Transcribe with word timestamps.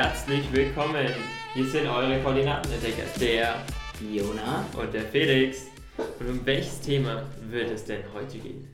Herzlich 0.00 0.44
willkommen. 0.52 1.08
Hier 1.54 1.66
sind 1.66 1.88
eure 1.88 2.20
Koordinatenentdecker, 2.20 3.02
der 3.20 3.56
Jona. 4.08 4.64
und 4.80 4.94
der 4.94 5.02
Felix. 5.02 5.66
Und 6.20 6.28
um 6.28 6.46
welches 6.46 6.78
Thema 6.82 7.24
wird 7.50 7.72
es 7.72 7.84
denn 7.84 8.02
heute 8.14 8.38
gehen? 8.38 8.68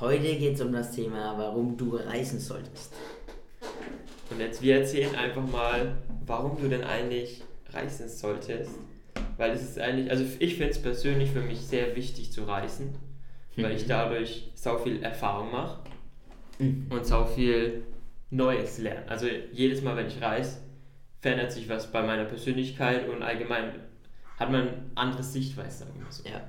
Heute 0.00 0.36
geht 0.36 0.56
es 0.56 0.60
um 0.60 0.70
das 0.70 0.90
Thema, 0.90 1.34
warum 1.38 1.78
du 1.78 1.96
reisen 1.96 2.38
solltest. 2.38 2.92
Und 4.28 4.38
jetzt 4.38 4.60
wir 4.60 4.80
erzählen 4.80 5.14
einfach 5.14 5.46
mal, 5.50 5.96
warum 6.26 6.60
du 6.60 6.68
denn 6.68 6.84
eigentlich 6.84 7.40
reisen 7.72 8.10
solltest. 8.10 8.70
Weil 9.38 9.52
es 9.52 9.62
ist 9.62 9.78
eigentlich, 9.78 10.10
also 10.10 10.26
ich 10.40 10.56
finde 10.56 10.72
es 10.72 10.82
persönlich 10.82 11.30
für 11.30 11.40
mich 11.40 11.60
sehr 11.60 11.96
wichtig 11.96 12.32
zu 12.32 12.44
reisen, 12.44 12.94
weil 13.56 13.72
ich 13.76 13.86
dadurch 13.86 14.50
so 14.54 14.76
viel 14.76 15.02
Erfahrung 15.02 15.50
mache 15.52 15.78
Mhm. 16.58 16.86
und 16.90 17.06
so 17.06 17.24
viel 17.24 17.82
Neues 18.30 18.78
lerne. 18.78 19.08
Also 19.08 19.26
jedes 19.52 19.82
Mal, 19.82 19.96
wenn 19.96 20.06
ich 20.08 20.20
reise, 20.20 20.58
verändert 21.20 21.52
sich 21.52 21.68
was 21.68 21.90
bei 21.92 22.02
meiner 22.02 22.24
Persönlichkeit 22.24 23.08
und 23.08 23.22
allgemein 23.22 23.72
hat 24.38 24.50
man 24.50 24.90
andere 24.94 25.22
Sichtweise, 25.22 25.78
sagen 25.78 25.92
wir 25.94 26.02
mal 26.04 26.12
so. 26.12 26.28
Ja. 26.28 26.40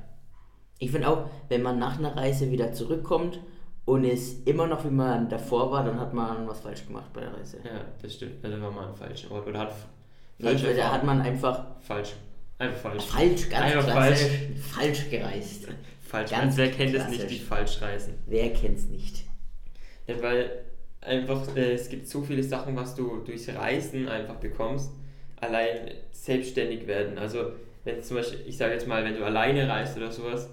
Ich 0.79 0.91
finde 0.91 1.07
auch, 1.07 1.29
wenn 1.49 1.61
man 1.61 1.79
nach 1.79 1.97
einer 1.99 2.15
Reise 2.17 2.51
wieder 2.51 2.73
zurückkommt 2.73 3.39
und 3.85 4.03
ist 4.03 4.47
immer 4.47 4.67
noch 4.67 4.83
wie 4.83 4.89
man 4.89 5.29
davor 5.29 5.71
war, 5.71 5.83
dann 5.85 5.99
hat 5.99 6.13
man 6.13 6.47
was 6.47 6.61
falsch 6.61 6.85
gemacht 6.87 7.13
bei 7.13 7.21
der 7.21 7.33
Reise. 7.37 7.57
Ja, 7.63 7.81
das 8.01 8.13
stimmt. 8.15 8.43
Also 8.43 8.59
war 8.61 8.71
man 8.71 8.85
am 8.89 8.95
falschen 8.95 9.31
Ort 9.31 9.47
oder 9.47 9.59
hat 9.59 9.69
f- 9.69 9.85
Nee, 10.39 10.47
falsche 10.49 10.73
da 10.75 10.91
hat 10.91 11.03
man 11.05 11.21
einfach 11.21 11.65
falsch. 11.79 12.13
Einfach 12.57 12.77
falsch. 12.91 13.03
falsch, 13.05 13.49
ganz 13.49 13.63
Einfach 13.75 13.85
klassisch, 13.91 14.31
falsch. 14.73 15.09
gereist. 15.09 15.67
Falsch. 16.01 16.31
Ganz 16.31 16.53
Und 16.53 16.57
wer 16.57 16.71
kennt 16.71 16.95
es 16.95 17.01
klassisch. 17.03 17.17
nicht, 17.19 17.29
die 17.31 17.39
falsch 17.39 17.81
reisen? 17.81 18.13
Wer 18.25 18.51
kennt's 18.53 18.85
nicht? 18.87 19.23
Ja, 20.07 20.21
weil 20.21 20.63
einfach, 21.05 21.55
äh, 21.55 21.73
es 21.73 21.89
gibt 21.89 22.07
so 22.07 22.21
viele 22.21 22.43
Sachen, 22.43 22.75
was 22.75 22.95
du 22.95 23.21
durchs 23.25 23.47
Reisen 23.49 24.07
einfach 24.07 24.35
bekommst. 24.35 24.91
Allein 25.37 25.91
selbstständig 26.11 26.87
werden. 26.87 27.17
Also, 27.17 27.51
wenn 27.83 28.01
zum 28.01 28.17
Beispiel, 28.17 28.41
ich 28.47 28.57
sage 28.57 28.73
jetzt 28.73 28.87
mal, 28.87 29.03
wenn 29.03 29.15
du 29.15 29.23
alleine 29.23 29.69
reist 29.69 29.97
oder 29.97 30.11
sowas, 30.11 30.49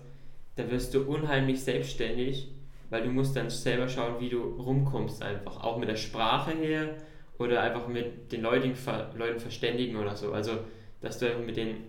dann 0.57 0.71
wirst 0.71 0.95
du 0.95 1.03
unheimlich 1.03 1.63
selbstständig, 1.63 2.49
weil 2.91 3.03
du 3.03 3.11
musst 3.11 3.37
dann 3.37 3.49
selber 3.49 3.89
schauen, 3.89 4.21
wie 4.21 4.29
du 4.29 4.43
rumkommst 4.43 5.23
einfach. 5.23 5.63
Auch 5.63 5.79
mit 5.79 5.89
der 5.89 5.97
Sprache 5.97 6.53
her 6.53 6.91
oder 7.39 7.63
einfach 7.63 7.89
mit 7.89 8.33
den 8.33 8.43
Leuten, 8.43 8.75
Leuten 9.17 9.41
verständigen 9.41 9.97
oder 9.97 10.15
so. 10.15 10.33
Also, 10.33 10.59
dass 11.01 11.19
du 11.19 11.27
mit 11.39 11.57
den 11.57 11.85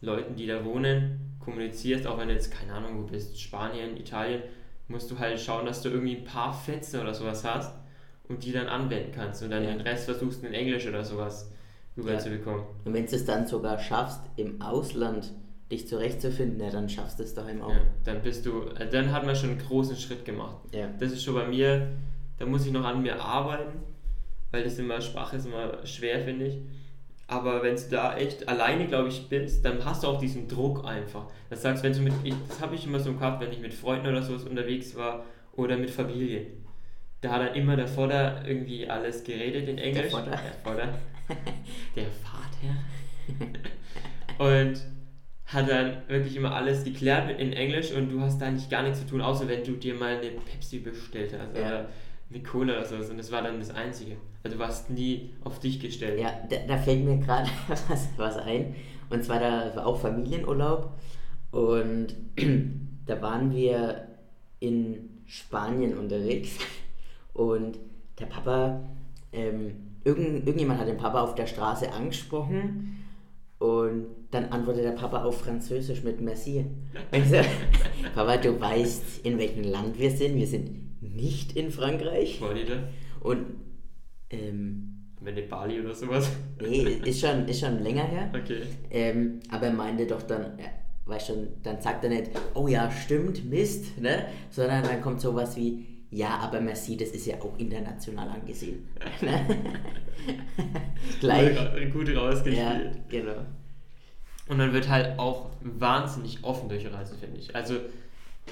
Leuten, 0.00 0.36
die 0.36 0.46
da 0.46 0.64
wohnen, 0.64 1.36
kommunizierst, 1.40 2.06
auch 2.06 2.18
wenn 2.18 2.28
du 2.28 2.34
jetzt, 2.34 2.50
keine 2.50 2.72
Ahnung, 2.72 3.02
wo 3.02 3.02
bist, 3.02 3.40
Spanien, 3.40 3.96
Italien, 3.96 4.42
musst 4.86 5.10
du 5.10 5.18
halt 5.18 5.38
schauen, 5.38 5.66
dass 5.66 5.82
du 5.82 5.90
irgendwie 5.90 6.16
ein 6.16 6.24
paar 6.24 6.52
Fetzen 6.52 7.00
oder 7.00 7.12
sowas 7.12 7.44
hast 7.44 7.77
und 8.28 8.44
die 8.44 8.52
dann 8.52 8.66
anwenden 8.66 9.12
kannst 9.14 9.42
und 9.42 9.50
dann 9.50 9.64
Ja. 9.64 9.70
den 9.70 9.80
Rest 9.80 10.04
versuchst 10.04 10.44
in 10.44 10.52
Englisch 10.54 10.86
oder 10.86 11.04
sowas 11.04 11.50
rüberzubekommen. 11.96 12.62
Und 12.84 12.94
wenn 12.94 13.06
du 13.06 13.16
es 13.16 13.24
dann 13.24 13.46
sogar 13.46 13.78
schaffst, 13.78 14.20
im 14.36 14.60
Ausland 14.60 15.32
dich 15.70 15.86
zurechtzufinden, 15.88 16.60
ja, 16.60 16.70
dann 16.70 16.88
schaffst 16.88 17.18
du 17.18 17.22
es 17.24 17.34
daheim 17.34 17.60
auch. 17.62 17.70
Ja, 17.70 17.80
dann 18.04 18.22
bist 18.22 18.46
du, 18.46 18.62
äh, 18.78 18.88
dann 18.88 19.12
hat 19.12 19.26
man 19.26 19.36
schon 19.36 19.50
einen 19.50 19.58
großen 19.58 19.96
Schritt 19.96 20.24
gemacht. 20.24 20.56
Ja. 20.72 20.88
Das 20.98 21.12
ist 21.12 21.22
schon 21.22 21.34
bei 21.34 21.46
mir, 21.46 21.88
da 22.38 22.46
muss 22.46 22.64
ich 22.64 22.72
noch 22.72 22.84
an 22.84 23.02
mir 23.02 23.20
arbeiten, 23.22 23.80
weil 24.50 24.64
das 24.64 24.78
immer, 24.78 25.00
Sprache 25.00 25.36
ist 25.36 25.46
immer 25.46 25.84
schwer, 25.86 26.20
finde 26.20 26.46
ich. 26.46 26.58
Aber 27.26 27.62
wenn 27.62 27.76
du 27.76 27.82
da 27.90 28.16
echt 28.16 28.48
alleine, 28.48 28.86
glaube 28.86 29.10
ich, 29.10 29.28
bist, 29.28 29.62
dann 29.62 29.84
hast 29.84 30.02
du 30.02 30.06
auch 30.06 30.18
diesen 30.18 30.48
Druck 30.48 30.86
einfach. 30.86 31.26
Das 31.50 31.60
sagst, 31.60 31.82
wenn 31.82 31.92
du 31.92 32.00
mit, 32.00 32.14
ich, 32.24 32.34
das 32.48 32.62
habe 32.62 32.74
ich 32.74 32.86
immer 32.86 33.00
so 33.00 33.12
gehabt, 33.12 33.42
wenn 33.42 33.52
ich 33.52 33.60
mit 33.60 33.74
Freunden 33.74 34.06
oder 34.06 34.22
sowas 34.22 34.44
unterwegs 34.44 34.96
war 34.96 35.24
oder 35.54 35.76
mit 35.76 35.90
Familie. 35.90 36.46
Da 37.20 37.30
hat 37.32 37.40
dann 37.48 37.54
immer 37.54 37.76
der 37.76 37.88
Vater 37.88 38.42
irgendwie 38.46 38.88
alles 38.88 39.24
geredet 39.24 39.68
in 39.68 39.78
Englisch. 39.78 40.12
Vater. 40.12 40.30
Der 40.30 40.38
Vater. 40.62 40.88
Der 41.96 42.04
Vater. 42.06 42.74
Und 44.38 44.80
hat 45.46 45.68
dann 45.68 46.02
wirklich 46.08 46.36
immer 46.36 46.54
alles 46.54 46.84
geklärt 46.84 47.38
in 47.40 47.52
Englisch 47.52 47.92
und 47.92 48.10
du 48.10 48.20
hast 48.20 48.38
da 48.40 48.50
nicht 48.50 48.70
gar 48.70 48.82
nichts 48.82 49.00
zu 49.00 49.06
tun, 49.06 49.20
außer 49.20 49.48
wenn 49.48 49.64
du 49.64 49.72
dir 49.72 49.94
mal 49.94 50.16
eine 50.18 50.30
Pepsi 50.30 50.78
bestellt 50.78 51.34
hast 51.38 51.56
Ja. 51.56 51.66
oder 51.66 51.88
eine 52.30 52.42
Cola 52.42 52.74
oder 52.74 52.84
sowas. 52.84 53.08
Und 53.10 53.16
das 53.18 53.32
war 53.32 53.42
dann 53.42 53.58
das 53.58 53.70
Einzige. 53.70 54.16
Also 54.44 54.56
du 54.56 54.62
warst 54.62 54.90
nie 54.90 55.30
auf 55.44 55.58
dich 55.58 55.80
gestellt. 55.80 56.20
Ja, 56.20 56.32
da, 56.48 56.56
da 56.66 56.76
fällt 56.76 57.04
mir 57.04 57.18
gerade 57.18 57.48
was, 57.68 58.08
was 58.16 58.36
ein. 58.36 58.74
Und 59.10 59.24
zwar, 59.24 59.40
da 59.40 59.72
war 59.74 59.86
auch 59.86 59.98
Familienurlaub. 60.00 60.92
Und 61.50 62.08
da 63.06 63.22
waren 63.22 63.54
wir 63.54 64.06
in 64.60 65.22
Spanien 65.26 65.96
unterwegs. 65.96 66.58
Und 67.38 67.78
der 68.18 68.26
Papa, 68.26 68.80
ähm, 69.32 69.70
irgend, 70.02 70.44
irgendjemand 70.44 70.80
hat 70.80 70.88
den 70.88 70.96
Papa 70.96 71.22
auf 71.22 71.36
der 71.36 71.46
Straße 71.46 71.92
angesprochen. 71.92 73.04
Und 73.60 74.06
dann 74.32 74.46
antwortet 74.46 74.84
der 74.84 74.92
Papa 74.92 75.22
auf 75.22 75.40
Französisch 75.40 76.02
mit 76.02 76.20
Merci. 76.20 76.66
Also, 77.12 77.36
Papa, 78.14 78.38
du 78.38 78.60
weißt, 78.60 79.24
in 79.24 79.38
welchem 79.38 79.62
Land 79.62 80.00
wir 80.00 80.10
sind. 80.10 80.34
Wir 80.34 80.48
sind 80.48 81.00
nicht 81.00 81.52
in 81.56 81.70
Frankreich. 81.70 82.40
War 82.40 82.54
die 82.54 82.64
da? 82.64 82.82
Und 83.20 83.46
ähm, 84.30 85.04
Wenn 85.20 85.36
die 85.36 85.42
Bali 85.42 85.80
oder 85.80 85.94
sowas. 85.94 86.28
Nee, 86.60 87.00
ist 87.04 87.20
schon, 87.20 87.46
ist 87.46 87.60
schon 87.60 87.78
länger 87.78 88.04
her. 88.04 88.32
Okay. 88.34 88.62
Ähm, 88.90 89.38
aber 89.48 89.66
er 89.66 89.74
meinte 89.74 90.08
doch 90.08 90.22
dann, 90.22 90.58
äh, 90.58 90.70
weißt 91.06 91.28
schon, 91.28 91.48
dann 91.62 91.80
sagt 91.80 92.02
er 92.02 92.10
nicht, 92.10 92.32
oh 92.54 92.66
ja, 92.66 92.90
stimmt, 92.90 93.48
Mist, 93.48 94.00
ne? 94.00 94.26
Sondern 94.50 94.82
dann 94.82 95.00
kommt 95.00 95.20
sowas 95.20 95.56
wie, 95.56 95.97
ja, 96.10 96.38
aber 96.38 96.60
Merci, 96.60 96.96
das 96.96 97.10
ist 97.10 97.26
ja 97.26 97.36
auch 97.40 97.56
international 97.58 98.28
angesehen. 98.28 98.88
Gleich. 101.20 101.56
Gut, 101.92 102.14
rausgespielt. 102.14 102.56
Ja, 102.58 102.80
genau. 103.08 103.36
Und 104.48 104.56
man 104.56 104.72
wird 104.72 104.88
halt 104.88 105.18
auch 105.18 105.50
wahnsinnig 105.60 106.38
offen 106.42 106.68
durch 106.68 106.90
Reisen, 106.90 107.18
finde 107.18 107.38
ich. 107.38 107.54
Also 107.54 107.76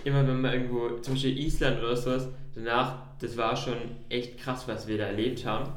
immer 0.04 0.26
wenn 0.26 0.40
man 0.40 0.52
irgendwo, 0.52 0.90
zum 0.98 1.14
Beispiel 1.14 1.38
Island 1.38 1.78
oder 1.82 1.96
sowas, 1.96 2.28
danach, 2.54 2.98
das 3.20 3.36
war 3.36 3.56
schon 3.56 3.76
echt 4.10 4.38
krass, 4.38 4.68
was 4.68 4.86
wir 4.86 4.98
da 4.98 5.04
erlebt 5.04 5.46
haben. 5.46 5.72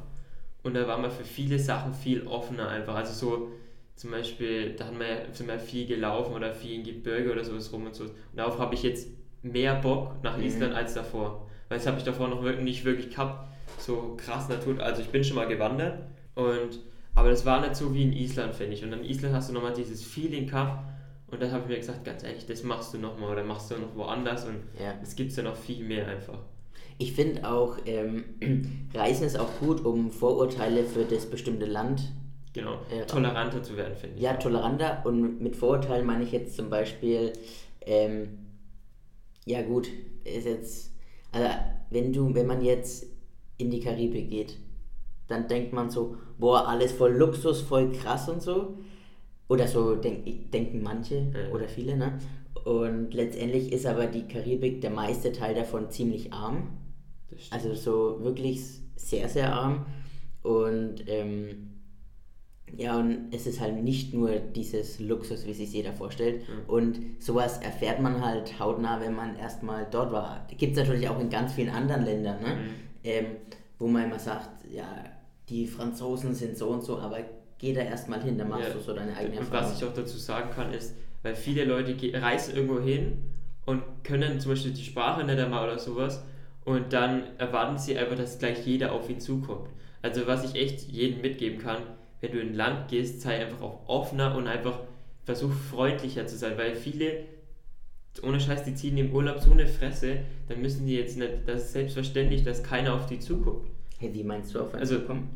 Und 0.62 0.74
da 0.74 0.86
war 0.88 0.98
man 0.98 1.10
für 1.10 1.24
viele 1.24 1.58
Sachen 1.58 1.94
viel 1.94 2.28
offener 2.28 2.68
einfach. 2.68 2.96
Also 2.96 3.14
so 3.14 3.52
zum 3.96 4.12
Beispiel, 4.12 4.76
da 4.76 4.86
haben 4.88 5.00
wir, 5.00 5.08
ja- 5.08 5.34
sind 5.34 5.48
wir 5.48 5.58
viel 5.60 5.88
gelaufen 5.88 6.34
oder 6.34 6.54
viel 6.54 6.76
in 6.80 6.84
Gebirge 6.84 7.32
oder 7.32 7.44
sowas 7.46 7.72
rum 7.72 7.86
und 7.86 7.96
so. 7.96 8.04
Und 8.06 8.12
darauf 8.36 8.60
habe 8.60 8.76
ich 8.76 8.84
jetzt 8.84 9.08
mehr 9.42 9.76
Bock 9.76 10.22
nach 10.22 10.38
Mhm. 10.38 10.44
Island 10.44 10.74
als 10.76 10.94
davor. 10.96 11.49
Weil 11.70 11.78
das 11.78 11.88
habe 11.88 11.98
ich 11.98 12.04
davor 12.04 12.28
noch 12.28 12.42
nicht 12.60 12.84
wirklich 12.86 13.10
gehabt. 13.12 13.48
So 13.78 14.18
krass 14.18 14.50
Natur. 14.50 14.80
Also 14.82 15.02
ich 15.02 15.10
bin 15.10 15.24
schon 15.24 15.36
mal 15.36 15.48
gewandert 15.48 16.04
und 16.36 16.80
aber 17.16 17.30
das 17.30 17.46
war 17.46 17.60
nicht 17.62 17.76
so 17.76 17.94
wie 17.94 18.04
in 18.04 18.14
Island, 18.14 18.56
finde 18.56 18.74
ich. 18.74 18.84
Und 18.84 18.94
in 18.94 19.04
Island 19.04 19.34
hast 19.36 19.50
du 19.50 19.54
nochmal 19.54 19.74
dieses 19.74 20.04
Feeling 20.04 20.48
gehabt. 20.48 20.86
Und 21.28 21.42
da 21.42 21.52
habe 21.52 21.64
ich 21.64 21.70
mir 21.70 21.78
gesagt, 21.78 22.06
ganz 22.06 22.24
ehrlich, 22.24 22.46
das 22.46 22.64
machst 22.64 22.94
du 22.94 22.98
nochmal 22.98 23.32
oder 23.34 23.44
machst 23.44 23.70
du 23.72 23.76
noch 23.76 23.96
woanders. 23.96 24.46
Und 24.46 24.56
Ja. 24.82 24.94
es 25.04 25.16
gibt 25.16 25.32
ja 25.34 25.44
noch 25.44 25.56
viel 25.56 25.84
mehr 25.84 26.08
einfach. 26.08 26.40
Ich 26.98 27.14
finde 27.14 27.50
auch, 27.50 27.78
ähm, 27.86 28.24
Reisen 28.94 29.26
ist 29.26 29.38
auch 29.38 29.50
gut, 29.60 29.84
um 29.86 30.12
Vorurteile 30.12 30.84
für 30.86 31.04
das 31.06 31.26
bestimmte 31.30 31.66
Land 31.66 32.12
Genau. 32.54 32.80
Ja. 32.96 33.06
Toleranter 33.06 33.62
zu 33.62 33.78
werden, 33.78 33.96
finde 33.96 34.16
ich. 34.16 34.22
Ja, 34.24 34.34
toleranter 34.34 35.04
und 35.06 35.40
mit 35.40 35.56
Vorurteilen 35.56 36.06
meine 36.06 36.24
ich 36.24 36.32
jetzt 36.32 36.56
zum 36.56 36.70
Beispiel, 36.70 37.34
ähm, 37.82 38.40
ja 39.46 39.62
gut, 39.62 39.88
ist 40.24 40.46
jetzt, 40.46 40.92
also 41.32 41.48
wenn 41.90 42.14
du, 42.14 42.34
wenn 42.34 42.48
man 42.48 42.62
jetzt 42.64 43.06
in 43.58 43.70
die 43.70 43.80
Karibik 43.80 44.30
geht, 44.30 44.58
dann 45.28 45.48
denkt 45.48 45.74
man 45.74 45.90
so, 45.90 46.16
boah, 46.38 46.68
alles 46.68 46.92
voll 46.92 47.14
Luxus, 47.14 47.62
voll 47.62 47.92
krass 47.92 48.30
und 48.30 48.42
so. 48.42 48.78
Oder 49.48 49.68
so 49.68 49.96
denk, 49.96 50.52
denken 50.52 50.82
manche 50.84 51.16
Ja. 51.34 51.52
oder 51.54 51.68
viele, 51.68 51.98
ne? 51.98 52.20
Und 52.66 53.14
letztendlich 53.14 53.72
ist 53.72 53.86
aber 53.86 54.06
die 54.06 54.28
Karibik, 54.28 54.82
der 54.82 54.92
meiste 54.92 55.32
Teil 55.32 55.56
davon, 55.56 55.90
ziemlich 55.90 56.34
arm. 56.34 56.78
Also 57.52 57.74
so 57.74 58.24
wirklich 58.24 58.62
sehr, 58.96 59.30
sehr 59.30 59.54
arm. 59.54 59.86
Und 60.44 61.04
ähm, 61.08 61.69
ja, 62.78 62.98
und 62.98 63.28
es 63.32 63.46
ist 63.48 63.60
halt 63.60 63.84
nicht 63.84 64.14
nur 64.14 64.32
dieses 64.40 65.00
Luxus, 65.00 65.46
wie 65.46 65.54
sich 65.54 65.74
jeder 65.74 65.94
vorstellt. 65.94 66.44
Und 66.68 67.00
sowas 67.20 67.58
erfährt 67.60 68.00
man 68.02 68.24
halt 68.24 68.60
hautnah, 68.60 69.00
wenn 69.02 69.16
man 69.16 69.36
erstmal 69.38 69.88
dort 69.92 70.12
war. 70.12 70.46
Gibt 70.58 70.74
es 70.78 70.84
natürlich 70.84 71.08
auch 71.10 71.20
in 71.20 71.30
ganz 71.30 71.54
vielen 71.54 71.70
anderen 71.70 72.06
Ländern, 72.06 72.40
ne? 72.42 72.58
ähm, 73.04 73.26
wo 73.80 73.88
man 73.88 74.06
immer 74.06 74.20
sagt, 74.20 74.50
ja, 74.72 74.88
die 75.50 75.66
Franzosen 75.68 76.34
sind 76.36 76.58
so 76.58 76.68
und 76.70 76.84
so, 76.84 77.00
aber 77.00 77.18
geh 77.58 77.74
da 77.74 77.82
erstmal 77.82 78.22
hin, 78.22 78.38
dann 78.38 78.50
machst 78.50 78.68
Ja. 78.70 78.74
du 78.74 78.80
so 78.80 78.94
deine 78.94 79.16
eigene 79.16 79.40
Und 79.40 79.52
was 79.52 79.68
ich 79.74 79.82
Erfahrung. 79.82 79.92
auch 79.92 79.96
dazu 79.98 80.18
sagen 80.18 80.50
kann, 80.52 80.74
ist, 80.74 80.96
weil 81.24 81.36
viele 81.36 81.66
Leute 81.66 81.96
reisen 82.22 82.56
irgendwo 82.56 82.80
hin 82.80 83.18
und 83.66 83.82
können 84.04 84.40
zum 84.40 84.52
Beispiel 84.52 84.72
die 84.72 84.84
Sprache 84.84 85.24
nicht 85.26 85.38
einmal 85.40 85.66
oder 85.68 85.78
sowas 85.80 86.24
und 86.66 86.94
dann 86.94 87.24
erwarten 87.38 87.78
sie 87.78 87.98
einfach, 87.98 88.16
dass 88.16 88.38
gleich 88.40 88.66
jeder 88.66 88.92
auf 88.94 89.10
ihn 89.10 89.20
zukommt. 89.20 89.70
Also 90.02 90.28
was 90.28 90.46
ich 90.46 90.56
echt 90.62 90.82
jedem 90.90 91.22
mitgeben 91.22 91.60
kann, 91.60 91.82
wenn 92.22 92.32
du 92.32 92.40
in 92.40 92.50
ein 92.50 92.56
Land 92.56 92.88
gehst, 92.90 93.22
sei 93.22 93.46
einfach 93.46 93.62
auch 93.62 93.88
offener 93.88 94.36
und 94.36 94.48
einfach 94.48 94.80
versuch 95.24 95.52
freundlicher 95.54 96.26
zu 96.28 96.38
sein, 96.38 96.58
weil 96.58 96.76
viele, 96.76 97.24
ohne 98.24 98.40
Scheiß, 98.40 98.64
die 98.64 98.74
ziehen 98.76 98.98
im 98.98 99.14
Urlaub 99.14 99.40
so 99.40 99.52
eine 99.52 99.68
Fresse, 99.68 100.20
dann 100.48 100.62
müssen 100.62 100.86
die 100.88 100.96
jetzt 100.96 101.18
nicht, 101.18 101.32
das 101.46 101.64
ist 101.66 101.74
selbstverständlich, 101.74 102.44
dass 102.44 102.64
keiner 102.64 102.94
auf 102.94 103.06
die 103.06 103.20
zuguckt. 103.20 103.70
Hey, 104.00 104.14
wie 104.14 104.24
meinst 104.24 104.54
du 104.56 104.60
auf 104.62 104.74
einen 104.74 104.82
Also- 104.82 105.00
zukommen? 105.00 105.30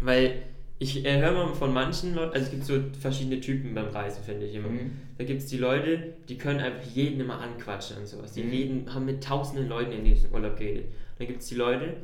Weil 0.00 0.42
ich 0.80 1.04
äh, 1.06 1.20
höre 1.20 1.32
mal 1.32 1.54
von 1.54 1.72
manchen 1.72 2.14
Leuten, 2.14 2.32
also 2.34 2.46
es 2.46 2.50
gibt 2.50 2.64
so 2.64 2.74
verschiedene 3.00 3.40
Typen 3.40 3.74
beim 3.74 3.86
Reisen, 3.88 4.24
finde 4.24 4.46
ich 4.46 4.54
immer. 4.56 4.68
Mhm. 4.68 4.90
Da 5.16 5.24
gibt 5.24 5.40
es 5.42 5.46
die 5.46 5.56
Leute, 5.56 6.14
die 6.28 6.36
können 6.36 6.58
einfach 6.60 6.82
jeden 6.90 7.20
immer 7.20 7.40
anquatschen 7.40 7.98
und 7.98 8.06
sowas. 8.08 8.32
Die 8.32 8.42
Mhm. 8.42 8.50
reden, 8.50 8.94
haben 8.94 9.04
mit 9.06 9.22
tausenden 9.22 9.68
Leuten 9.68 9.92
in 9.92 10.04
diesem 10.04 10.32
Urlaub 10.32 10.56
geredet. 10.58 10.86
Dann 11.18 11.28
gibt 11.28 11.40
es 11.42 11.48
die 11.48 11.54
Leute, 11.54 11.94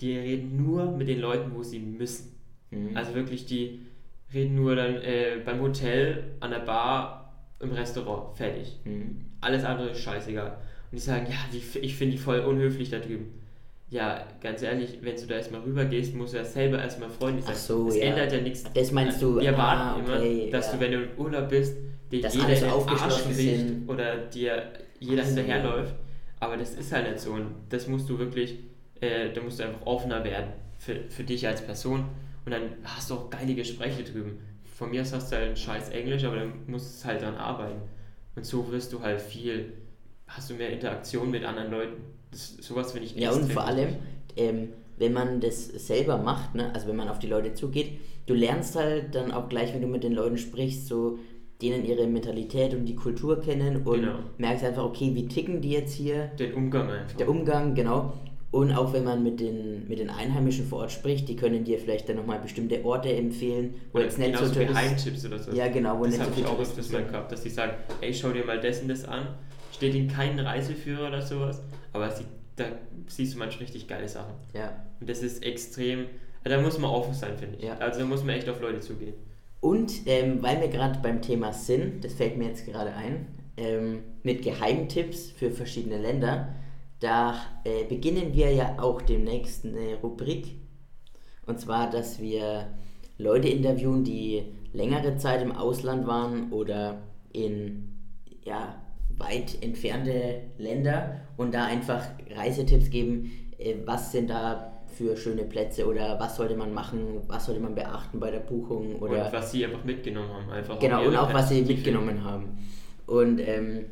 die 0.00 0.16
reden 0.16 0.56
nur 0.56 0.92
mit 0.92 1.08
den 1.08 1.18
Leuten, 1.20 1.50
wo 1.54 1.62
sie 1.64 1.80
müssen. 1.80 2.32
Mhm. 2.70 2.96
Also 2.96 3.14
wirklich, 3.14 3.46
die 3.46 3.80
reden 4.32 4.54
nur 4.54 4.76
dann 4.76 4.96
äh, 4.96 5.38
beim 5.44 5.60
Hotel, 5.60 6.24
an 6.40 6.50
der 6.50 6.60
Bar, 6.60 7.34
im 7.60 7.72
Restaurant, 7.72 8.36
fertig. 8.36 8.78
Mhm. 8.84 9.24
Alles 9.40 9.64
andere 9.64 9.90
ist 9.90 10.00
scheißegal. 10.00 10.58
Und 10.90 10.96
die 10.96 10.98
sagen, 10.98 11.26
ja, 11.28 11.36
die, 11.52 11.78
ich 11.78 11.96
finde 11.96 12.16
die 12.16 12.22
voll 12.22 12.40
unhöflich 12.40 12.90
da 12.90 12.98
drüben. 12.98 13.40
Ja, 13.90 14.24
ganz 14.40 14.62
ehrlich, 14.62 14.98
wenn 15.02 15.16
du 15.16 15.26
da 15.26 15.34
erstmal 15.34 15.62
rüber 15.62 15.84
gehst, 15.84 16.14
musst 16.14 16.32
du 16.32 16.38
ja 16.38 16.44
selber 16.44 16.78
erstmal 16.78 17.10
freundlich 17.10 17.44
sein. 17.44 17.54
Ach 17.56 17.60
so, 17.60 17.86
das 17.86 17.96
ja. 17.96 18.04
ändert 18.04 18.32
ja 18.32 18.40
nichts. 18.40 18.64
Das 18.72 18.92
meinst 18.92 19.20
du, 19.20 19.40
Wir 19.40 19.50
erwarten 19.50 20.00
ah, 20.00 20.04
immer, 20.04 20.16
okay, 20.16 20.48
dass 20.50 20.68
ja. 20.68 20.72
du, 20.74 20.80
wenn 20.80 20.92
du 20.92 21.02
im 21.02 21.18
Urlaub 21.18 21.48
bist, 21.48 21.76
dir 22.10 22.20
Dass 22.20 22.34
jeder 22.34 22.46
den 22.48 22.64
Arsch 22.64 22.72
aufgeschlossen 22.72 23.34
riecht 23.34 23.88
oder 23.88 24.16
dir 24.16 24.72
jeder 25.00 25.22
Ach 25.22 25.26
so. 25.26 25.36
hinterherläuft. 25.36 25.94
Aber 26.38 26.56
das 26.56 26.74
ist 26.74 26.92
halt 26.92 27.08
nicht 27.08 27.20
so. 27.20 27.32
Und 27.32 27.48
das 27.68 27.86
musst 27.88 28.08
du 28.08 28.18
wirklich, 28.18 28.58
äh, 29.00 29.32
da 29.32 29.42
musst 29.42 29.58
du 29.58 29.64
einfach 29.64 29.86
offener 29.86 30.24
werden 30.24 30.52
für, 30.78 30.96
für 31.08 31.24
dich 31.24 31.46
als 31.46 31.62
Person. 31.62 32.04
Und 32.44 32.52
dann 32.52 32.62
hast 32.84 33.10
du 33.10 33.14
auch 33.14 33.30
geile 33.30 33.54
Gespräche 33.54 34.02
drüben. 34.02 34.38
Von 34.64 34.90
mir 34.90 35.02
aus 35.02 35.12
hast 35.12 35.30
du 35.30 35.36
halt 35.36 35.50
ein 35.50 35.56
scheiß 35.56 35.90
Englisch, 35.90 36.24
aber 36.24 36.36
dann 36.36 36.52
musst 36.66 37.02
du 37.04 37.08
halt 37.08 37.22
dran 37.22 37.34
arbeiten. 37.36 37.80
Und 38.36 38.46
so 38.46 38.70
wirst 38.72 38.92
du 38.92 39.00
halt 39.02 39.20
viel, 39.20 39.72
hast 40.26 40.50
du 40.50 40.54
mehr 40.54 40.70
Interaktion 40.70 41.30
mit 41.30 41.44
anderen 41.44 41.70
Leuten. 41.70 41.96
Das, 42.30 42.56
sowas 42.60 42.92
finde 42.92 43.06
ich 43.06 43.16
Ja, 43.16 43.32
und 43.32 43.52
vor 43.52 43.64
allem, 43.66 43.96
ähm, 44.36 44.68
wenn 44.96 45.12
man 45.12 45.40
das 45.40 45.66
selber 45.66 46.16
macht, 46.18 46.54
ne, 46.54 46.72
also 46.74 46.86
wenn 46.88 46.96
man 46.96 47.08
auf 47.08 47.18
die 47.18 47.26
Leute 47.26 47.52
zugeht, 47.54 47.92
du 48.26 48.34
lernst 48.34 48.76
halt 48.76 49.14
dann 49.14 49.32
auch 49.32 49.48
gleich, 49.48 49.74
wenn 49.74 49.82
du 49.82 49.88
mit 49.88 50.04
den 50.04 50.12
Leuten 50.12 50.38
sprichst, 50.38 50.86
so 50.86 51.18
denen 51.60 51.84
ihre 51.84 52.06
Mentalität 52.06 52.72
und 52.72 52.86
die 52.86 52.94
Kultur 52.94 53.40
kennen 53.40 53.82
und 53.84 54.00
Genau. 54.00 54.20
merkst 54.38 54.64
einfach, 54.64 54.84
okay, 54.84 55.10
wie 55.14 55.26
ticken 55.28 55.60
die 55.60 55.72
jetzt 55.72 55.92
hier, 55.92 56.26
den 56.38 56.54
Umgang 56.54 56.88
einfach. 56.90 57.16
der 57.18 57.28
Umgang, 57.28 57.74
genau. 57.74 58.14
Und 58.50 58.72
auch 58.72 58.92
wenn 58.92 59.04
man 59.04 59.22
mit 59.22 59.38
den, 59.38 59.86
mit 59.86 60.00
den 60.00 60.10
Einheimischen 60.10 60.66
vor 60.66 60.80
Ort 60.80 60.90
spricht, 60.90 61.28
die 61.28 61.36
können 61.36 61.62
dir 61.62 61.78
vielleicht 61.78 62.08
dann 62.08 62.16
nochmal 62.16 62.40
bestimmte 62.40 62.84
Orte 62.84 63.12
empfehlen, 63.12 63.74
wo 63.92 63.98
Oder 63.98 64.06
jetzt 64.06 64.18
nicht 64.18 64.36
so 64.36 64.42
genauso 64.42 64.54
Tourist- 64.54 64.72
Geheimtipps 64.74 65.26
oder 65.26 65.38
so. 65.38 65.52
Ja, 65.52 65.68
genau, 65.68 65.98
wo 66.00 66.04
das 66.04 66.16
so 66.16 66.20
habe 66.22 66.32
viel 66.32 66.42
ich 66.42 66.48
auch 66.48 66.54
Touristen 66.54 66.80
öfters 66.80 66.92
mal 66.92 67.04
gehabt, 67.06 67.30
dass 67.32 67.42
die 67.42 67.50
sagen, 67.50 67.72
ey, 68.00 68.12
schau 68.12 68.30
dir 68.30 68.44
mal 68.44 68.58
das 68.60 68.80
und 68.80 68.88
das 68.88 69.04
an. 69.04 69.28
Steht 69.72 69.94
in 69.94 70.08
keinen 70.08 70.40
Reiseführer 70.40 71.08
oder 71.08 71.22
sowas, 71.22 71.62
aber 71.92 72.10
sieht, 72.10 72.26
da 72.56 72.64
siehst 73.06 73.34
du 73.34 73.38
manchmal 73.38 73.62
richtig 73.62 73.86
geile 73.86 74.08
Sachen. 74.08 74.34
Ja. 74.52 74.84
Und 75.00 75.08
das 75.08 75.22
ist 75.22 75.44
extrem, 75.44 76.06
da 76.42 76.60
muss 76.60 76.76
man 76.78 76.90
offen 76.90 77.14
sein, 77.14 77.38
finde 77.38 77.56
ich. 77.56 77.62
Ja. 77.64 77.78
Also 77.78 78.00
da 78.00 78.06
muss 78.06 78.24
man 78.24 78.34
echt 78.34 78.48
auf 78.48 78.60
Leute 78.60 78.80
zugehen. 78.80 79.14
Und 79.60 79.92
ähm, 80.06 80.42
weil 80.42 80.60
wir 80.60 80.68
gerade 80.68 80.98
beim 81.00 81.22
Thema 81.22 81.52
sind, 81.52 82.04
das 82.04 82.14
fällt 82.14 82.36
mir 82.36 82.48
jetzt 82.48 82.66
gerade 82.66 82.92
ein, 82.94 83.26
ähm, 83.56 84.00
mit 84.24 84.42
Geheimtipps 84.42 85.30
für 85.30 85.50
verschiedene 85.50 85.98
Länder, 85.98 86.48
da 87.00 87.34
äh, 87.64 87.84
beginnen 87.84 88.34
wir 88.34 88.52
ja 88.52 88.76
auch 88.78 89.02
demnächst 89.02 89.64
eine 89.64 89.96
Rubrik. 90.02 90.56
Und 91.46 91.58
zwar, 91.58 91.90
dass 91.90 92.20
wir 92.20 92.68
Leute 93.18 93.48
interviewen, 93.48 94.04
die 94.04 94.44
längere 94.72 95.16
Zeit 95.16 95.42
im 95.42 95.52
Ausland 95.52 96.06
waren 96.06 96.52
oder 96.52 96.98
in 97.32 97.88
ja, 98.44 98.76
weit 99.18 99.62
entfernte 99.62 100.42
Länder 100.58 101.20
und 101.36 101.54
da 101.54 101.64
einfach 101.64 102.02
Reisetipps 102.30 102.90
geben, 102.90 103.30
äh, 103.58 103.74
was 103.84 104.12
sind 104.12 104.30
da 104.30 104.72
für 104.86 105.16
schöne 105.16 105.44
Plätze 105.44 105.86
oder 105.86 106.18
was 106.18 106.36
sollte 106.36 106.56
man 106.56 106.74
machen, 106.74 107.22
was 107.26 107.46
sollte 107.46 107.60
man 107.60 107.74
beachten 107.74 108.18
bei 108.20 108.30
der 108.30 108.40
Buchung 108.40 108.96
oder 108.96 109.26
und 109.26 109.32
was 109.32 109.52
sie 109.52 109.64
einfach 109.64 109.84
mitgenommen 109.84 110.30
haben. 110.30 110.50
Einfach 110.50 110.78
genau 110.78 111.06
und 111.06 111.16
auch 111.16 111.32
was 111.32 111.48
sie 111.48 111.62
mitgenommen 111.62 112.24
haben. 112.24 112.58
Und 113.06 113.38
ähm, 113.40 113.84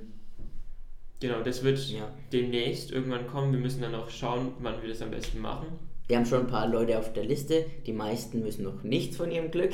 Genau, 1.21 1.41
das 1.43 1.65
wird 1.65 1.79
Ja. 1.89 2.09
demnächst 2.33 2.93
irgendwann 2.93 3.27
kommen. 3.27 3.53
Wir 3.53 3.61
müssen 3.61 3.83
dann 3.83 3.95
auch 3.95 4.09
schauen, 4.09 4.53
wann 4.61 4.81
wir 4.83 4.89
das 4.89 5.03
am 5.03 5.11
besten 5.11 5.41
machen. 5.41 5.67
wir 6.07 6.17
haben 6.17 6.25
schon 6.27 6.41
ein 6.43 6.47
paar 6.47 6.69
Leute 6.69 6.99
auf 6.99 7.13
der 7.13 7.25
Liste, 7.25 7.67
die 7.87 7.93
meisten 7.93 8.41
müssen 8.41 8.63
noch 8.65 8.83
nichts 8.83 9.17
von 9.17 9.31
ihrem 9.31 9.51
Glück. 9.51 9.73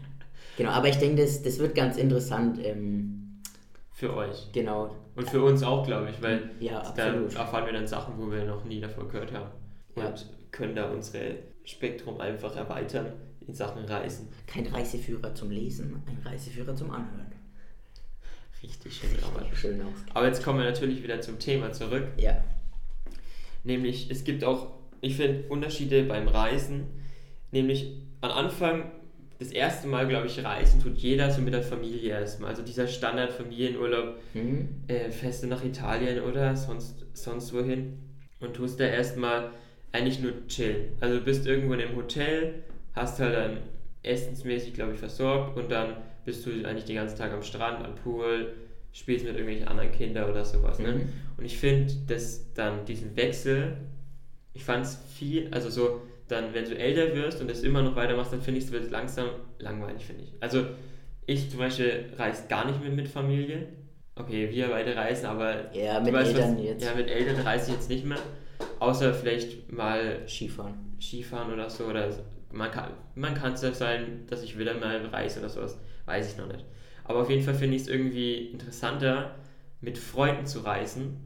genau, 0.56 0.70
aber 0.70 0.88
ich 0.88 0.96
denke, 0.96 1.22
das, 1.22 1.42
das 1.42 1.58
wird 1.58 1.74
ganz 1.74 1.96
interessant. 1.98 2.58
Ähm, 2.64 3.42
Für 3.92 4.14
euch. 4.16 4.48
genau, 4.52 4.94
Und 5.16 5.28
für 5.28 5.42
uns 5.42 5.62
auch, 5.62 5.84
glaube 5.86 6.08
ich, 6.10 6.22
weil 6.22 6.50
Ja, 6.60 6.92
da 6.96 7.06
erfahren 7.14 7.66
wir 7.66 7.72
dann 7.72 7.86
Sachen, 7.86 8.14
wo 8.18 8.30
wir 8.30 8.44
noch 8.44 8.64
nie 8.64 8.80
davor 8.80 9.08
gehört 9.08 9.32
haben. 9.32 9.50
Und 9.96 10.02
Ja. 10.04 10.14
können 10.50 10.74
da 10.76 10.90
unsere 10.90 11.36
Spektrum 11.64 12.20
einfach 12.20 12.54
erweitern 12.56 13.12
in 13.46 13.52
Sachen 13.54 13.84
Reisen. 13.84 14.28
kein 14.46 14.66
Reiseführer 14.66 15.34
zum 15.34 15.50
Lesen, 15.50 16.02
ein 16.06 16.18
Reiseführer 16.24 16.74
zum 16.76 16.90
Anhören. 16.90 17.26
Richtig 18.66 18.94
schön. 18.94 19.10
Aber, 19.22 19.46
Schön 19.54 19.80
aber 20.12 20.26
jetzt 20.26 20.42
kommen 20.42 20.58
wir 20.58 20.66
natürlich 20.66 21.02
wieder 21.02 21.20
zum 21.20 21.38
Thema 21.38 21.72
zurück. 21.72 22.04
Ja, 22.16 22.42
Nämlich, 23.66 24.12
es 24.12 24.22
gibt 24.22 24.44
auch, 24.44 24.68
ich 25.00 25.16
finde, 25.16 25.48
Unterschiede 25.48 26.04
beim 26.04 26.28
Reisen. 26.28 26.86
Nämlich, 27.50 27.96
am 28.20 28.30
Anfang, 28.30 28.92
das 29.40 29.50
erste 29.50 29.88
Mal, 29.88 30.06
glaube 30.06 30.28
ich, 30.28 30.44
reisen 30.44 30.80
tut 30.80 30.96
jeder 30.98 31.32
so 31.32 31.42
mit 31.42 31.52
der 31.52 31.64
Familie 31.64 32.10
erstmal. 32.10 32.50
Also 32.50 32.62
dieser 32.62 32.86
Standard-Familienurlaub, 32.86 34.18
hm? 34.34 34.68
äh, 34.86 35.10
feste 35.10 35.48
nach 35.48 35.64
Italien 35.64 36.22
oder 36.22 36.54
sonst, 36.54 37.04
sonst 37.12 37.52
wohin. 37.52 37.98
Und 38.38 38.54
tust 38.54 38.78
da 38.78 38.84
erstmal 38.84 39.50
eigentlich 39.90 40.20
nur 40.20 40.46
chillen. 40.46 40.92
Also 41.00 41.18
du 41.18 41.24
bist 41.24 41.44
irgendwo 41.44 41.74
in 41.74 41.80
einem 41.80 41.96
Hotel, 41.96 42.62
hast 42.94 43.18
halt 43.18 43.34
dann 43.34 43.56
essensmäßig, 44.04 44.74
glaube 44.74 44.92
ich, 44.92 45.00
versorgt 45.00 45.56
und 45.56 45.72
dann 45.72 45.96
bist 46.26 46.44
du 46.44 46.50
eigentlich 46.66 46.84
den 46.84 46.96
ganzen 46.96 47.16
Tag 47.16 47.32
am 47.32 47.42
Strand, 47.42 47.82
am 47.84 47.94
Pool, 47.94 48.52
spielst 48.92 49.24
mit 49.24 49.34
irgendwelchen 49.34 49.68
anderen 49.68 49.92
Kindern 49.92 50.28
oder 50.28 50.44
sowas. 50.44 50.78
Ne? 50.78 50.92
Mhm. 50.92 51.08
Und 51.38 51.44
ich 51.44 51.56
finde, 51.56 51.94
dass 52.08 52.52
dann 52.52 52.84
diesen 52.84 53.16
Wechsel, 53.16 53.76
ich 54.52 54.64
fand 54.64 54.84
es 54.84 54.98
viel, 55.14 55.48
also 55.52 55.70
so, 55.70 56.02
dann, 56.28 56.52
wenn 56.52 56.64
du 56.64 56.76
älter 56.76 57.14
wirst 57.14 57.40
und 57.40 57.48
das 57.48 57.62
immer 57.62 57.82
noch 57.82 57.94
weitermachst, 57.94 58.32
dann 58.32 58.42
finde 58.42 58.58
ich 58.58 58.66
es 58.66 58.72
wird 58.72 58.90
langsam 58.90 59.28
langweilig, 59.58 60.04
finde 60.04 60.24
ich. 60.24 60.34
Also 60.40 60.66
ich 61.26 61.50
zum 61.50 61.60
Beispiel 61.60 62.12
reise 62.18 62.44
gar 62.48 62.66
nicht 62.66 62.80
mehr 62.82 62.90
mit 62.90 63.08
Familie. 63.08 63.68
Okay, 64.16 64.50
wir 64.50 64.68
beide 64.68 64.96
reisen, 64.96 65.26
aber 65.26 65.74
Ja, 65.74 66.00
mit 66.00 66.12
weißt, 66.12 66.34
Eltern 66.34 66.56
was, 66.56 66.64
jetzt. 66.64 66.84
Ja, 66.84 66.94
mit 66.94 67.08
Eltern 67.08 67.40
reise 67.40 67.70
ich 67.70 67.76
jetzt 67.76 67.90
nicht 67.90 68.04
mehr. 68.04 68.18
Außer 68.80 69.12
vielleicht 69.14 69.70
mal 69.70 70.20
Skifahren. 70.26 70.74
Skifahren 71.00 71.52
oder 71.52 71.68
so. 71.68 71.84
Oder 71.84 72.08
man 72.50 72.70
kann 72.70 72.90
man 73.14 73.34
kann 73.34 73.52
es 73.52 73.62
ja 73.62 73.72
sein, 73.72 74.24
dass 74.28 74.42
ich 74.42 74.58
wieder 74.58 74.74
mal 74.74 75.04
reise 75.06 75.40
oder 75.40 75.48
sowas. 75.50 75.78
Weiß 76.06 76.32
ich 76.32 76.38
noch 76.38 76.46
nicht. 76.48 76.64
Aber 77.04 77.20
auf 77.22 77.30
jeden 77.30 77.42
Fall 77.42 77.54
finde 77.54 77.76
ich 77.76 77.82
es 77.82 77.88
irgendwie 77.88 78.46
interessanter, 78.46 79.34
mit 79.80 79.98
Freunden 79.98 80.46
zu 80.46 80.60
reisen. 80.60 81.18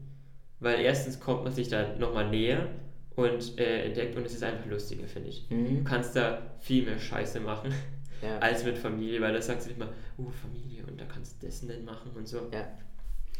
Weil 0.59 0.81
erstens 0.81 1.19
kommt 1.19 1.43
man 1.43 1.53
sich 1.53 1.69
da 1.69 1.95
nochmal 1.97 2.29
näher 2.29 2.67
und 3.15 3.57
äh, 3.59 3.85
entdeckt 3.85 4.15
und 4.15 4.25
es 4.25 4.33
ist 4.33 4.43
einfach 4.43 4.65
lustiger, 4.67 5.07
finde 5.07 5.29
ich. 5.29 5.47
Du 5.49 5.55
Mhm. 5.55 5.83
kannst 5.83 6.15
da 6.15 6.39
viel 6.59 6.85
mehr 6.85 6.99
Scheiße 6.99 7.39
machen 7.39 7.73
Ja. 8.21 8.37
als 8.39 8.63
mit 8.63 8.77
Familie, 8.77 9.19
weil 9.21 9.33
da 9.33 9.41
sagst 9.41 9.65
du 9.65 9.69
nicht 9.69 9.79
mal, 9.79 9.89
oh 10.17 10.29
Familie 10.29 10.83
und 10.85 10.99
da 11.01 11.05
kannst 11.05 11.41
du 11.41 11.47
das 11.47 11.65
denn 11.65 11.83
machen 11.83 12.11
und 12.15 12.27
so. 12.27 12.47
ja. 12.53 12.67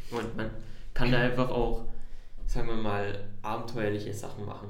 Und 0.09 0.35
man 0.35 0.49
kann 0.93 1.11
da 1.11 1.19
einfach 1.19 1.49
auch, 1.49 1.85
sagen 2.45 2.67
wir 2.67 2.75
mal, 2.75 3.23
abenteuerliche 3.43 4.13
Sachen 4.13 4.45
machen. 4.45 4.67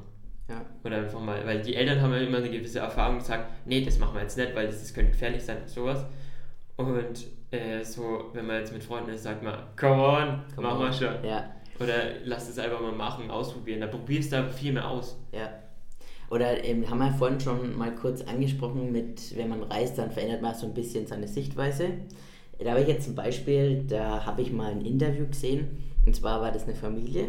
Ja. 0.50 0.64
Oder 0.84 0.98
einfach 0.98 1.20
mal, 1.22 1.44
weil 1.48 1.62
die 1.62 1.74
Eltern 1.76 2.02
haben 2.02 2.12
ja 2.12 2.20
immer 2.20 2.38
eine 2.40 2.50
gewisse 2.52 2.80
Erfahrung 2.80 3.16
und 3.18 3.26
sagen, 3.26 3.46
nee, 3.66 3.84
das 3.84 3.98
machen 3.98 4.16
wir 4.16 4.22
jetzt 4.22 4.38
nicht, 4.38 4.54
weil 4.54 4.68
das, 4.68 4.82
das 4.82 4.94
könnte 4.94 5.12
gefährlich 5.12 5.42
sein 5.44 5.62
und 5.62 5.70
sowas. 5.70 6.06
Und 6.78 7.28
äh, 7.52 7.84
so, 7.84 8.30
wenn 8.34 8.46
man 8.48 8.60
jetzt 8.60 8.74
mit 8.74 8.84
Freunden 8.84 9.12
ist, 9.12 9.24
sagt 9.24 9.44
man, 9.44 9.56
come 9.80 10.02
on, 10.02 10.42
Come 10.56 10.68
mach 10.68 10.74
on. 10.74 10.80
mal 10.80 10.94
schon. 10.94 11.24
Ja. 11.24 11.52
Oder 11.80 12.20
lass 12.26 12.50
es 12.50 12.60
einfach 12.60 12.82
mal 12.82 12.92
machen, 12.92 13.30
ausprobieren. 13.32 13.82
Da 13.82 13.88
probierst 13.88 14.32
du 14.32 14.38
aber 14.38 14.50
viel 14.50 14.74
mehr 14.74 14.88
aus. 14.88 15.18
Ja. 15.32 15.50
Oder 16.30 16.64
ähm, 16.64 16.90
haben 16.90 17.00
wir 17.00 17.12
vorhin 17.12 17.40
schon 17.40 17.78
mal 17.78 17.94
kurz 17.94 18.22
angesprochen, 18.22 18.92
mit 18.92 19.36
wenn 19.36 19.50
man 19.50 19.64
reist, 19.64 19.98
dann 19.98 20.12
verändert 20.12 20.42
man 20.42 20.56
so 20.56 20.66
ein 20.68 20.74
bisschen 20.74 21.06
seine 21.06 21.28
Sichtweise. 21.28 21.90
Da 22.58 22.72
habe 22.72 22.82
ich 22.82 22.88
jetzt 22.88 23.10
ein 23.10 23.16
Beispiel, 23.16 23.84
da 23.88 24.26
habe 24.26 24.42
ich 24.42 24.52
mal 24.52 24.72
ein 24.72 24.86
Interview 24.86 25.28
gesehen. 25.28 25.92
Und 26.06 26.16
zwar 26.16 26.42
war 26.42 26.52
das 26.52 26.64
eine 26.64 26.76
Familie 26.76 27.26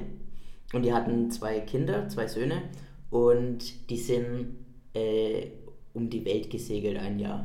und 0.73 0.83
die 0.83 0.93
hatten 0.93 1.31
zwei 1.31 1.61
Kinder, 1.61 2.09
zwei 2.09 2.27
Söhne 2.27 2.63
und 3.11 3.91
die 3.91 3.99
sind 3.99 4.57
äh, 4.95 5.49
um 5.95 6.09
die 6.09 6.25
Welt 6.25 6.49
gesegelt 6.51 6.99
ein 6.99 7.19
Jahr. 7.19 7.45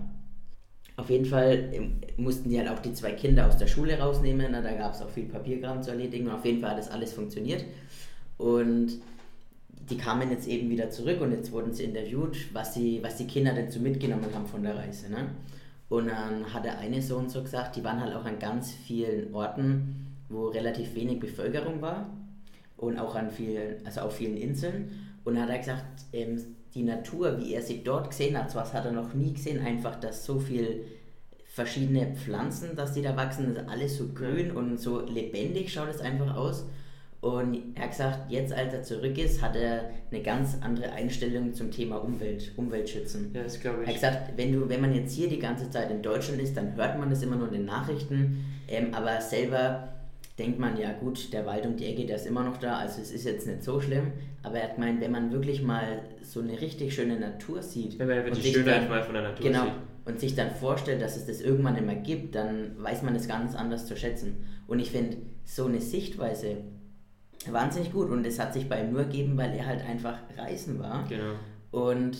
Auf 0.97 1.11
jeden 1.11 1.25
Fall 1.25 1.69
ähm, 1.73 2.01
mussten 2.17 2.49
die 2.49 2.57
halt 2.57 2.69
auch 2.69 2.79
die 2.79 2.93
zwei 2.93 3.11
Kinder 3.11 3.47
aus 3.47 3.57
der 3.57 3.67
Schule 3.67 3.97
rausnehmen. 3.97 4.47
Na, 4.51 4.61
da 4.61 4.73
gab 4.73 4.93
es 4.93 5.01
auch 5.01 5.09
viel 5.09 5.25
Papierkram 5.25 5.81
zu 5.81 5.91
erledigen 5.91 6.27
und 6.27 6.33
auf 6.33 6.45
jeden 6.45 6.59
Fall 6.59 6.71
hat 6.71 6.79
das 6.79 6.89
alles 6.89 7.13
funktioniert. 7.13 7.63
Und 8.37 8.99
die 9.89 9.97
kamen 9.97 10.29
jetzt 10.31 10.47
eben 10.47 10.69
wieder 10.69 10.89
zurück 10.89 11.21
und 11.21 11.31
jetzt 11.31 11.51
wurden 11.51 11.71
sie 11.71 11.83
interviewt, 11.83 12.53
was, 12.53 12.73
sie, 12.73 12.99
was 13.03 13.17
die 13.17 13.27
Kinder 13.27 13.53
so 13.69 13.79
mitgenommen 13.79 14.25
haben 14.33 14.47
von 14.47 14.63
der 14.63 14.75
Reise. 14.75 15.09
Ne? 15.09 15.29
Und 15.87 16.07
dann 16.07 16.51
hat 16.53 16.65
der 16.65 16.79
eine 16.79 17.01
Sohn 17.01 17.29
so 17.29 17.41
gesagt, 17.41 17.75
die 17.75 17.83
waren 17.83 18.01
halt 18.01 18.13
auch 18.13 18.25
an 18.25 18.39
ganz 18.39 18.71
vielen 18.71 19.33
Orten, 19.33 20.07
wo 20.29 20.47
relativ 20.47 20.95
wenig 20.95 21.19
Bevölkerung 21.19 21.81
war 21.81 22.09
und 22.75 22.99
auch 22.99 23.15
an 23.15 23.29
vielen, 23.29 23.85
also 23.85 24.01
auf 24.01 24.15
vielen 24.17 24.35
Inseln. 24.35 24.91
Und 25.23 25.35
dann 25.35 25.43
hat 25.43 25.49
er 25.51 25.59
gesagt, 25.59 25.85
ähm, 26.11 26.41
die 26.77 26.83
Natur, 26.83 27.39
wie 27.39 27.55
er 27.55 27.61
sie 27.61 27.83
dort 27.83 28.09
gesehen 28.11 28.37
hat, 28.37 28.51
sowas 28.51 28.73
hat 28.73 28.85
er 28.85 28.91
noch 28.91 29.13
nie 29.13 29.33
gesehen, 29.33 29.65
einfach, 29.65 29.99
dass 29.99 30.25
so 30.25 30.39
viel 30.39 30.85
verschiedene 31.45 32.13
Pflanzen, 32.15 32.75
dass 32.75 32.93
die 32.93 33.01
da 33.01 33.17
wachsen, 33.17 33.55
ist 33.55 33.67
alles 33.67 33.97
so 33.97 34.09
grün 34.13 34.51
und 34.51 34.77
so 34.79 35.01
lebendig 35.01 35.73
schaut 35.73 35.89
es 35.89 36.01
einfach 36.01 36.35
aus. 36.35 36.65
Und 37.19 37.57
er 37.73 37.83
hat 37.83 37.91
gesagt, 37.91 38.31
jetzt 38.31 38.53
als 38.53 38.73
er 38.75 38.83
zurück 38.83 39.17
ist, 39.17 39.41
hat 39.41 39.55
er 39.55 39.89
eine 40.11 40.21
ganz 40.21 40.57
andere 40.61 40.91
Einstellung 40.91 41.51
zum 41.55 41.71
Thema 41.71 41.97
Umwelt, 41.97 42.51
Umweltschützen. 42.57 43.31
Ja, 43.33 43.41
das 43.41 43.59
glaube 43.59 43.81
ich. 43.81 43.87
Er 43.87 43.93
hat 43.95 43.95
gesagt, 43.95 44.37
wenn, 44.37 44.53
du, 44.53 44.69
wenn 44.69 44.81
man 44.81 44.93
jetzt 44.93 45.15
hier 45.15 45.27
die 45.27 45.39
ganze 45.39 45.67
Zeit 45.71 45.89
in 45.89 46.03
Deutschland 46.03 46.39
ist, 46.39 46.55
dann 46.55 46.75
hört 46.75 46.99
man 46.99 47.09
das 47.09 47.23
immer 47.23 47.37
nur 47.37 47.47
in 47.47 47.53
den 47.53 47.65
Nachrichten, 47.65 48.45
ähm, 48.67 48.93
aber 48.93 49.19
selber 49.19 49.96
denkt 50.37 50.59
man, 50.59 50.77
ja 50.77 50.91
gut, 50.93 51.33
der 51.33 51.45
Wald 51.45 51.65
um 51.65 51.75
die 51.77 51.85
Ecke, 51.85 52.05
der 52.05 52.17
ist 52.17 52.27
immer 52.27 52.43
noch 52.43 52.57
da, 52.57 52.77
also 52.77 53.01
es 53.01 53.11
ist 53.11 53.25
jetzt 53.25 53.47
nicht 53.47 53.63
so 53.63 53.81
schlimm, 53.81 54.11
aber 54.43 54.57
er 54.59 54.65
hat 54.69 54.75
gemeint, 54.75 55.01
wenn 55.01 55.11
man 55.11 55.31
wirklich 55.31 55.61
mal 55.63 56.01
so 56.21 56.41
eine 56.41 56.59
richtig 56.61 56.93
schöne 56.93 57.19
Natur 57.19 57.61
sieht 57.63 57.97
Wenn 57.97 58.07
man 58.07 58.25
die 58.33 58.41
sich 58.41 58.53
Schönheit 58.53 58.83
dann- 58.83 58.89
mal 58.89 59.03
von 59.03 59.13
der 59.15 59.23
Natur 59.23 59.45
genau, 59.47 59.63
sieht. 59.63 59.73
und 60.05 60.19
sich 60.19 60.35
dann 60.35 60.51
vorstellt, 60.51 61.01
dass 61.01 61.17
es 61.17 61.25
das 61.25 61.41
irgendwann 61.41 61.83
mehr 61.85 61.95
gibt, 61.95 62.35
dann 62.35 62.71
weiß 62.81 63.01
man 63.03 63.15
es 63.15 63.27
ganz 63.27 63.55
anders 63.55 63.87
zu 63.87 63.97
schätzen. 63.97 64.37
Und 64.67 64.79
ich 64.79 64.91
finde 64.91 65.17
so 65.43 65.65
eine 65.65 65.81
Sichtweise 65.81 66.57
wahnsinnig 67.49 67.91
gut 67.91 68.09
und 68.09 68.25
es 68.25 68.39
hat 68.39 68.53
sich 68.53 68.67
bei 68.69 68.81
ihm 68.83 68.91
nur 68.91 69.03
gegeben, 69.05 69.37
weil 69.37 69.53
er 69.55 69.65
halt 69.65 69.83
einfach 69.85 70.17
reisen 70.37 70.79
war. 70.79 71.05
Genau. 71.07 71.33
Und 71.71 72.17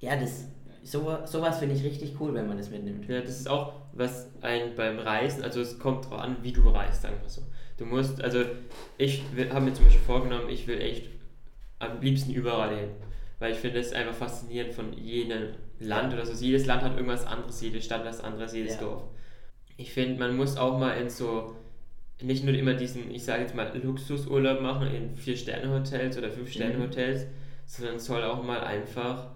ja, 0.00 0.16
das 0.16 0.44
so, 0.82 1.18
sowas 1.24 1.58
finde 1.58 1.74
ich 1.74 1.84
richtig 1.84 2.14
cool, 2.20 2.34
wenn 2.34 2.46
man 2.48 2.58
das 2.58 2.70
mitnimmt. 2.70 3.08
Ja, 3.08 3.20
das 3.20 3.38
ist 3.38 3.48
auch 3.48 3.72
was 3.92 4.28
ein 4.42 4.74
beim 4.76 4.98
Reisen, 4.98 5.42
also 5.42 5.60
es 5.60 5.78
kommt 5.78 6.08
drauf 6.08 6.20
an, 6.20 6.36
wie 6.42 6.52
du 6.52 6.68
reist, 6.68 7.02
sagen 7.02 7.16
wir 7.22 7.28
so. 7.28 7.42
Du 7.76 7.84
musst, 7.84 8.22
also 8.22 8.44
ich 8.96 9.22
habe 9.50 9.64
mir 9.64 9.72
zum 9.74 9.84
Beispiel 9.84 10.02
vorgenommen, 10.02 10.48
ich 10.48 10.66
will 10.66 10.80
echt 10.80 11.08
am 11.78 12.00
liebsten 12.00 12.32
überall 12.32 12.76
hin. 12.76 12.88
Weil 13.38 13.52
ich 13.52 13.58
finde 13.58 13.78
es 13.78 13.92
einfach 13.92 14.14
faszinierend 14.14 14.74
von 14.74 14.92
jedem 14.92 15.54
Land 15.78 16.12
oder 16.12 16.26
so. 16.26 16.32
Jedes 16.44 16.66
Land 16.66 16.82
hat 16.82 16.94
irgendwas 16.96 17.24
anderes, 17.24 17.60
jede 17.60 17.80
Stadt 17.80 18.04
was 18.04 18.20
anderes, 18.20 18.52
jedes 18.52 18.74
Ja. 18.74 18.80
Dorf. 18.80 19.04
Ich 19.76 19.92
finde, 19.92 20.18
man 20.18 20.36
muss 20.36 20.56
auch 20.56 20.76
mal 20.76 20.94
in 20.94 21.08
so, 21.08 21.54
nicht 22.20 22.42
nur 22.42 22.52
immer 22.54 22.74
diesen, 22.74 23.12
ich 23.12 23.24
sage 23.24 23.42
jetzt 23.42 23.54
mal, 23.54 23.70
Luxusurlaub 23.80 24.60
machen 24.60 24.88
in 24.88 25.14
Vier-Sterne-Hotels 25.14 26.18
oder 26.18 26.30
Fünf-Sterne-Hotels, 26.30 27.26
sondern 27.66 27.96
es 27.96 28.06
soll 28.06 28.24
auch 28.24 28.42
mal 28.42 28.60
einfach 28.60 29.28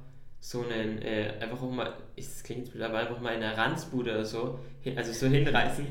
so 0.44 0.62
einen, 0.62 1.00
äh, 1.02 1.34
einfach 1.40 1.62
auch 1.62 1.70
mal, 1.70 1.92
es 2.16 2.42
klingt 2.42 2.62
jetzt 2.62 2.72
blöd, 2.72 2.82
aber 2.82 2.98
einfach 2.98 3.20
mal 3.20 3.32
in 3.32 3.44
einer 3.44 3.56
Ranzbude 3.56 4.10
oder 4.10 4.24
so, 4.24 4.58
also 4.96 5.12
so 5.12 5.28
hinreißen. 5.28 5.86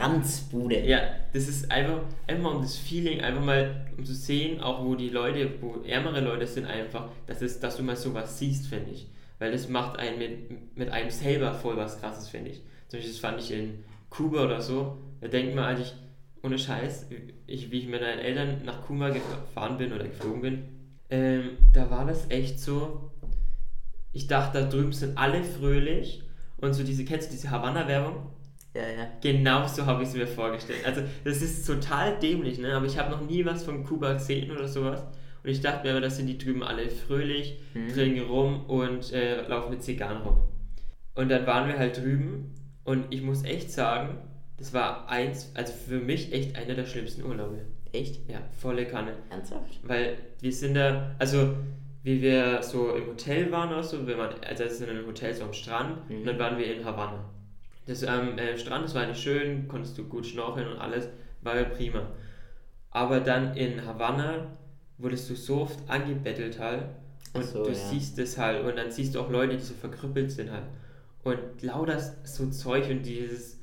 Ranzbude. 0.00 0.86
Ja, 0.86 1.00
das 1.32 1.48
ist 1.48 1.68
einfach, 1.72 2.02
einfach 2.28 2.44
mal 2.44 2.54
um 2.54 2.62
das 2.62 2.76
Feeling, 2.76 3.22
einfach 3.22 3.44
mal 3.44 3.88
um 3.96 4.04
zu 4.04 4.14
sehen, 4.14 4.60
auch 4.60 4.84
wo 4.84 4.94
die 4.94 5.08
Leute, 5.08 5.50
wo 5.60 5.82
ärmere 5.84 6.20
Leute 6.20 6.46
sind, 6.46 6.66
einfach, 6.66 7.08
dass, 7.26 7.42
es, 7.42 7.58
dass 7.58 7.76
du 7.76 7.82
mal 7.82 7.96
sowas 7.96 8.38
siehst, 8.38 8.68
finde 8.68 8.92
ich. 8.92 9.08
Weil 9.40 9.50
das 9.50 9.68
macht 9.68 9.98
einen 9.98 10.18
mit, 10.18 10.76
mit 10.76 10.90
einem 10.90 11.10
selber 11.10 11.52
voll 11.52 11.76
was 11.76 12.00
krasses, 12.00 12.28
finde 12.28 12.52
ich. 12.52 12.62
Zum 12.86 12.98
Beispiel, 12.98 13.12
das 13.12 13.20
fand 13.20 13.40
ich 13.40 13.50
in 13.50 13.82
Kuba 14.10 14.44
oder 14.44 14.62
so, 14.62 14.96
da 15.20 15.26
denkt 15.26 15.56
man 15.56 15.64
eigentlich, 15.64 15.92
ohne 16.44 16.56
Scheiß, 16.56 17.08
ich, 17.48 17.72
wie 17.72 17.80
ich 17.80 17.88
mit 17.88 18.00
meinen 18.00 18.20
Eltern 18.20 18.62
nach 18.64 18.86
Kuba 18.86 19.08
gefahren 19.08 19.76
bin 19.76 19.92
oder 19.92 20.04
geflogen 20.04 20.40
bin, 20.40 20.62
ähm, 21.10 21.56
da 21.72 21.90
war 21.90 22.06
das 22.06 22.30
echt 22.30 22.60
so, 22.60 23.10
ich 24.12 24.26
dachte, 24.26 24.60
da 24.62 24.68
drüben 24.68 24.92
sind 24.92 25.16
alle 25.18 25.42
fröhlich 25.44 26.22
und 26.56 26.72
so 26.74 26.82
diese, 26.82 27.04
kennst 27.04 27.28
du 27.28 27.32
diese 27.32 27.50
Havanna-Werbung? 27.50 28.16
Ja, 28.74 28.82
ja. 28.82 29.08
Genau 29.20 29.66
so 29.66 29.86
habe 29.86 30.02
ich 30.02 30.10
es 30.10 30.14
mir 30.14 30.26
vorgestellt. 30.26 30.84
Also 30.84 31.02
das 31.24 31.40
ist 31.42 31.66
total 31.66 32.18
dämlich, 32.18 32.58
ne? 32.58 32.74
aber 32.74 32.86
ich 32.86 32.98
habe 32.98 33.10
noch 33.10 33.20
nie 33.28 33.44
was 33.44 33.64
von 33.64 33.84
Kuba 33.84 34.12
gesehen 34.14 34.50
oder 34.50 34.68
sowas. 34.68 35.02
Und 35.42 35.50
ich 35.50 35.60
dachte 35.60 35.84
mir, 35.86 35.92
aber 35.92 36.00
das 36.00 36.16
sind 36.16 36.26
die 36.26 36.36
drüben 36.38 36.62
alle 36.62 36.88
fröhlich, 36.90 37.60
Mhm. 37.74 37.88
trinken 37.92 38.22
rum 38.22 38.64
und 38.66 39.12
äh, 39.12 39.46
laufen 39.48 39.70
mit 39.70 39.82
Zigarren 39.82 40.22
rum. 40.22 40.38
Und 41.14 41.28
dann 41.30 41.46
waren 41.46 41.68
wir 41.68 41.78
halt 41.78 41.96
drüben 41.96 42.54
und 42.84 43.06
ich 43.10 43.22
muss 43.22 43.44
echt 43.44 43.70
sagen, 43.72 44.18
das 44.56 44.72
war 44.74 45.08
eins, 45.08 45.52
also 45.54 45.72
für 45.72 45.98
mich 46.00 46.32
echt 46.32 46.56
einer 46.56 46.74
der 46.74 46.84
schlimmsten 46.86 47.24
Urlaube. 47.24 47.60
Echt? 47.92 48.28
Ja, 48.28 48.40
volle 48.60 48.84
Kanne. 48.86 49.12
Ernsthaft? 49.30 49.80
Weil 49.84 50.18
wir 50.40 50.52
sind 50.52 50.74
da, 50.74 51.14
also 51.18 51.54
wie 52.08 52.22
wir 52.22 52.62
so 52.62 52.94
im 52.94 53.06
Hotel 53.06 53.52
waren 53.52 53.68
oder 53.68 53.82
so, 53.82 54.06
wenn 54.06 54.16
man, 54.16 54.30
also 54.42 54.64
das 54.64 54.72
ist 54.72 54.80
in 54.80 54.88
einem 54.88 55.06
Hotel 55.06 55.34
so 55.34 55.44
am 55.44 55.52
Strand 55.52 56.08
Mhm. 56.08 56.16
und 56.20 56.24
dann 56.26 56.38
waren 56.38 56.56
wir 56.56 56.74
in 56.74 56.82
Havanna. 56.82 57.22
Das 57.86 58.02
am 58.02 58.38
äh, 58.38 58.56
Strand, 58.56 58.86
das 58.86 58.94
war 58.94 59.02
eigentlich 59.02 59.22
schön, 59.22 59.68
konntest 59.68 59.98
du 59.98 60.04
gut 60.04 60.24
schnorcheln 60.26 60.68
und 60.68 60.78
alles, 60.78 61.08
war 61.42 61.56
ja 61.56 61.64
prima. 61.64 62.00
Aber 62.90 63.20
dann 63.20 63.54
in 63.58 63.84
Havanna 63.84 64.46
wurdest 64.96 65.28
du 65.28 65.34
so 65.34 65.60
oft 65.60 65.78
angebettelt 65.86 66.58
halt 66.58 66.84
und 67.34 67.44
so, 67.44 67.62
du 67.62 67.68
ja. 67.68 67.74
siehst 67.74 68.18
es 68.18 68.38
halt 68.38 68.64
und 68.64 68.76
dann 68.78 68.90
siehst 68.90 69.14
du 69.14 69.20
auch 69.20 69.28
Leute, 69.30 69.58
die 69.58 69.62
so 69.62 69.74
verkrüppelt 69.74 70.30
sind 70.30 70.50
halt. 70.50 70.64
Und 71.24 71.38
lauter 71.60 72.00
so 72.24 72.48
Zeug 72.48 72.88
und 72.88 73.02
dieses 73.04 73.58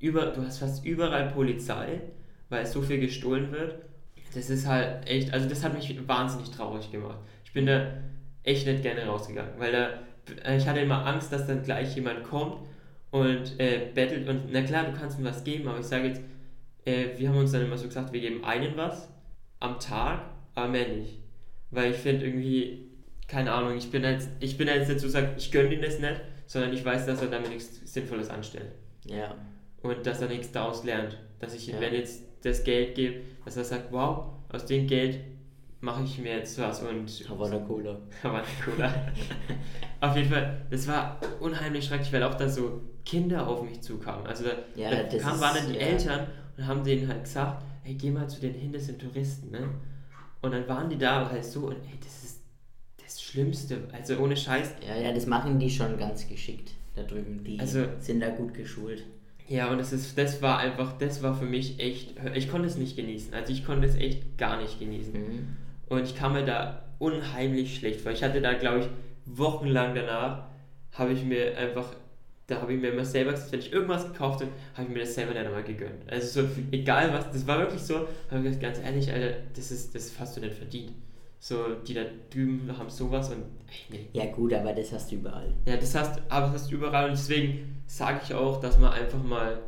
über, 0.00 0.26
du 0.28 0.40
hast 0.40 0.58
fast 0.58 0.86
überall 0.86 1.28
Polizei, 1.28 2.00
weil 2.48 2.64
so 2.64 2.80
viel 2.80 2.98
gestohlen 2.98 3.52
wird. 3.52 3.74
Das 4.34 4.48
ist 4.48 4.66
halt 4.66 5.06
echt, 5.06 5.34
also 5.34 5.48
das 5.48 5.62
hat 5.62 5.74
mich 5.74 6.08
wahnsinnig 6.08 6.50
traurig 6.50 6.90
gemacht. 6.90 7.18
Ich 7.54 7.60
bin 7.60 7.66
da 7.66 7.86
echt 8.42 8.66
nicht 8.66 8.82
gerne 8.82 9.06
rausgegangen, 9.06 9.52
weil 9.58 9.70
da, 9.70 9.90
äh, 10.44 10.56
ich 10.56 10.66
hatte 10.66 10.80
immer 10.80 11.06
Angst, 11.06 11.32
dass 11.32 11.46
dann 11.46 11.62
gleich 11.62 11.94
jemand 11.94 12.24
kommt 12.24 12.66
und 13.12 13.60
äh, 13.60 13.90
bettelt 13.94 14.28
und 14.28 14.50
na 14.52 14.62
klar, 14.62 14.86
du 14.86 14.92
kannst 14.98 15.20
ihm 15.20 15.24
was 15.24 15.44
geben, 15.44 15.68
aber 15.68 15.78
ich 15.78 15.86
sage 15.86 16.08
jetzt, 16.08 16.20
äh, 16.84 17.16
wir 17.16 17.28
haben 17.28 17.36
uns 17.38 17.52
dann 17.52 17.62
immer 17.64 17.78
so 17.78 17.86
gesagt, 17.86 18.12
wir 18.12 18.20
geben 18.20 18.44
einen 18.44 18.76
was 18.76 19.08
am 19.60 19.78
Tag, 19.78 20.22
aber 20.56 20.66
mehr 20.66 20.88
nicht. 20.88 21.20
Weil 21.70 21.92
ich 21.92 21.96
finde 21.98 22.26
irgendwie, 22.26 22.88
keine 23.28 23.52
Ahnung, 23.52 23.76
ich 23.76 23.88
bin 23.88 24.02
jetzt, 24.02 24.30
ich 24.40 24.58
bin 24.58 24.66
jetzt 24.66 24.88
nicht 24.88 24.98
so 24.98 25.06
sagt, 25.08 25.38
ich 25.38 25.52
gönne 25.52 25.72
ihm 25.72 25.80
das 25.80 26.00
nicht, 26.00 26.20
sondern 26.46 26.72
ich 26.72 26.84
weiß, 26.84 27.06
dass 27.06 27.22
er 27.22 27.28
damit 27.28 27.50
nichts 27.50 27.80
Sinnvolles 27.84 28.30
anstellt 28.30 28.72
Ja. 29.04 29.32
und 29.80 30.04
dass 30.04 30.20
er 30.20 30.26
nichts 30.26 30.50
daraus 30.50 30.82
lernt. 30.82 31.18
Dass 31.38 31.54
ich 31.54 31.68
ihm, 31.68 31.76
Ja. 31.76 31.82
wenn 31.82 31.94
jetzt 31.94 32.24
das 32.42 32.64
Geld 32.64 32.96
gebe, 32.96 33.20
dass 33.44 33.56
er 33.56 33.62
sagt, 33.62 33.92
wow, 33.92 34.24
aus 34.48 34.66
dem 34.66 34.88
Geld 34.88 35.20
mache 35.84 36.02
ich 36.04 36.18
mir 36.18 36.36
jetzt 36.38 36.58
was 36.58 36.82
und 36.82 37.08
Havana 37.28 37.58
Cola. 37.58 37.98
aber 38.22 38.42
cooler. 38.64 38.92
Auf 40.00 40.16
jeden 40.16 40.30
Fall, 40.30 40.62
das 40.70 40.88
war 40.88 41.20
unheimlich 41.40 41.84
schrecklich, 41.84 42.12
weil 42.12 42.22
auch 42.22 42.34
da 42.34 42.48
so 42.48 42.80
Kinder 43.04 43.46
auf 43.46 43.62
mich 43.62 43.80
zukamen. 43.82 44.26
Also 44.26 44.44
da, 44.44 44.52
Ja, 44.80 44.90
da 44.90 45.18
kam, 45.18 45.38
waren 45.40 45.56
dann 45.56 45.68
die 45.68 45.74
ja. 45.74 45.80
Eltern 45.80 46.26
und 46.56 46.66
haben 46.66 46.82
denen 46.84 47.06
halt 47.08 47.24
gesagt, 47.24 47.62
hey, 47.82 47.94
geh 47.94 48.10
mal 48.10 48.28
zu 48.28 48.40
den 48.40 48.54
hin, 48.54 48.72
das 48.72 48.86
sind 48.86 49.00
Touristen, 49.00 49.50
ne? 49.50 49.68
Und 50.40 50.52
dann 50.52 50.66
waren 50.68 50.88
die 50.88 50.98
da 50.98 51.28
halt 51.30 51.44
so 51.44 51.66
und 51.66 51.76
ey, 51.76 51.98
das 52.02 52.24
ist 52.24 52.40
das 53.02 53.22
Schlimmste, 53.22 53.78
also 53.92 54.16
ohne 54.18 54.36
Scheiß. 54.36 54.74
Ja, 54.86 54.96
ja, 54.96 55.12
das 55.12 55.26
machen 55.26 55.58
die 55.58 55.70
schon 55.70 55.98
ganz 55.98 56.26
geschickt 56.28 56.72
da 56.94 57.02
drüben. 57.02 57.44
Die 57.44 57.58
Also- 57.60 57.84
sind 58.00 58.20
da 58.20 58.30
gut 58.30 58.54
geschult. 58.54 59.04
Ja, 59.46 59.70
und 59.70 59.76
das 59.76 59.92
ist, 59.92 60.16
das 60.16 60.40
war 60.40 60.56
einfach, 60.58 60.96
das 60.96 61.22
war 61.22 61.34
für 61.34 61.44
mich 61.44 61.78
echt, 61.78 62.14
ich 62.34 62.50
konnte 62.50 62.66
es 62.66 62.76
nicht 62.78 62.96
genießen. 62.96 63.34
Also 63.34 63.52
ich 63.52 63.66
konnte 63.66 63.86
es 63.86 63.94
echt 63.96 64.38
gar 64.38 64.58
nicht 64.60 64.78
genießen. 64.78 65.12
Mhm. 65.12 65.56
Und 65.88 66.04
ich 66.04 66.16
kam 66.16 66.32
mir 66.32 66.44
da 66.44 66.82
unheimlich 66.98 67.76
schlecht 67.76 68.00
vor. 68.00 68.12
Ich 68.12 68.22
hatte 68.22 68.40
da, 68.40 68.54
glaube 68.54 68.80
ich, 68.80 68.86
wochenlang 69.26 69.94
danach, 69.94 70.44
habe 70.92 71.12
ich 71.12 71.24
mir 71.24 71.56
einfach, 71.56 71.94
da 72.46 72.60
habe 72.60 72.74
ich 72.74 72.80
mir 72.80 72.90
immer 72.92 73.04
selber 73.04 73.32
gesagt, 73.32 73.52
wenn 73.52 73.60
ich 73.60 73.72
irgendwas 73.72 74.06
gekauft 74.06 74.40
habe, 74.40 74.50
habe 74.74 74.88
ich 74.88 74.94
mir 74.94 75.00
das 75.00 75.14
selber 75.14 75.34
dann 75.34 75.46
einmal 75.46 75.64
gegönnt. 75.64 76.10
Also 76.10 76.42
so, 76.42 76.48
egal 76.70 77.12
was, 77.12 77.30
das 77.30 77.46
war 77.46 77.58
wirklich 77.58 77.80
so, 77.80 78.06
habe 78.30 78.38
ich 78.38 78.44
gesagt, 78.44 78.62
ganz 78.62 78.78
ehrlich, 78.78 79.10
Alter, 79.10 79.36
das 79.54 79.70
ist, 79.70 79.94
das 79.94 80.12
hast 80.18 80.36
du 80.36 80.40
nicht 80.40 80.54
verdient. 80.54 80.92
So, 81.40 81.74
die 81.86 81.92
da 81.92 82.04
drüben 82.32 82.70
haben 82.78 82.88
sowas 82.88 83.30
und, 83.30 83.42
ey, 83.68 83.98
nee. 83.98 84.08
Ja 84.12 84.26
gut, 84.32 84.54
aber 84.54 84.72
das 84.72 84.92
hast 84.92 85.10
du 85.12 85.16
überall. 85.16 85.52
Ja, 85.66 85.76
das 85.76 85.94
hast, 85.94 86.22
aber 86.30 86.46
das 86.46 86.54
hast 86.54 86.70
du 86.70 86.76
überall 86.76 87.06
und 87.06 87.18
deswegen 87.18 87.82
sage 87.86 88.20
ich 88.24 88.32
auch, 88.32 88.60
dass 88.60 88.78
man 88.78 88.92
einfach 88.92 89.22
mal 89.22 89.58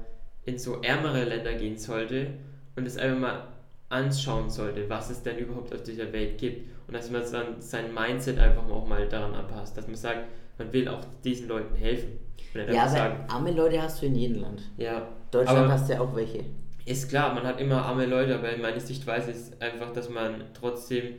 in 0.46 0.58
so 0.58 0.80
ärmere 0.80 1.24
Länder 1.24 1.52
gehen 1.54 1.76
sollte 1.76 2.28
und 2.76 2.86
es 2.86 2.96
einfach 2.96 3.18
mal 3.18 3.48
anschauen 3.88 4.50
sollte, 4.50 4.88
was 4.88 5.10
es 5.10 5.22
denn 5.22 5.38
überhaupt 5.38 5.74
auf 5.74 5.82
dieser 5.82 6.12
Welt 6.12 6.38
gibt 6.38 6.68
und 6.88 6.94
dass 6.94 7.10
man 7.10 7.22
dann 7.30 7.60
sein 7.60 7.92
Mindset 7.94 8.38
einfach 8.38 8.68
auch 8.68 8.86
mal 8.86 9.08
daran 9.08 9.34
anpasst, 9.34 9.76
dass 9.76 9.86
man 9.86 9.96
sagt, 9.96 10.24
man 10.58 10.72
will 10.72 10.88
auch 10.88 11.00
diesen 11.24 11.48
Leuten 11.48 11.74
helfen. 11.76 12.18
Ja, 12.54 12.82
aber 12.82 12.90
sagen, 12.90 13.24
arme 13.28 13.50
Leute 13.52 13.80
hast 13.82 14.00
du 14.02 14.06
in 14.06 14.14
jedem 14.14 14.40
Land. 14.42 14.62
ja, 14.78 15.06
Deutschland 15.30 15.70
hast 15.70 15.88
du 15.88 15.94
ja 15.94 16.00
auch 16.00 16.14
welche. 16.16 16.44
ist 16.86 17.08
klar, 17.10 17.34
man 17.34 17.44
hat 17.44 17.60
immer 17.60 17.84
arme 17.84 18.06
Leute, 18.06 18.34
aber 18.34 18.48
meine 18.56 18.80
Sichtweise 18.80 19.30
ist 19.32 19.60
einfach, 19.60 19.92
dass 19.92 20.08
man 20.08 20.44
trotzdem 20.54 21.16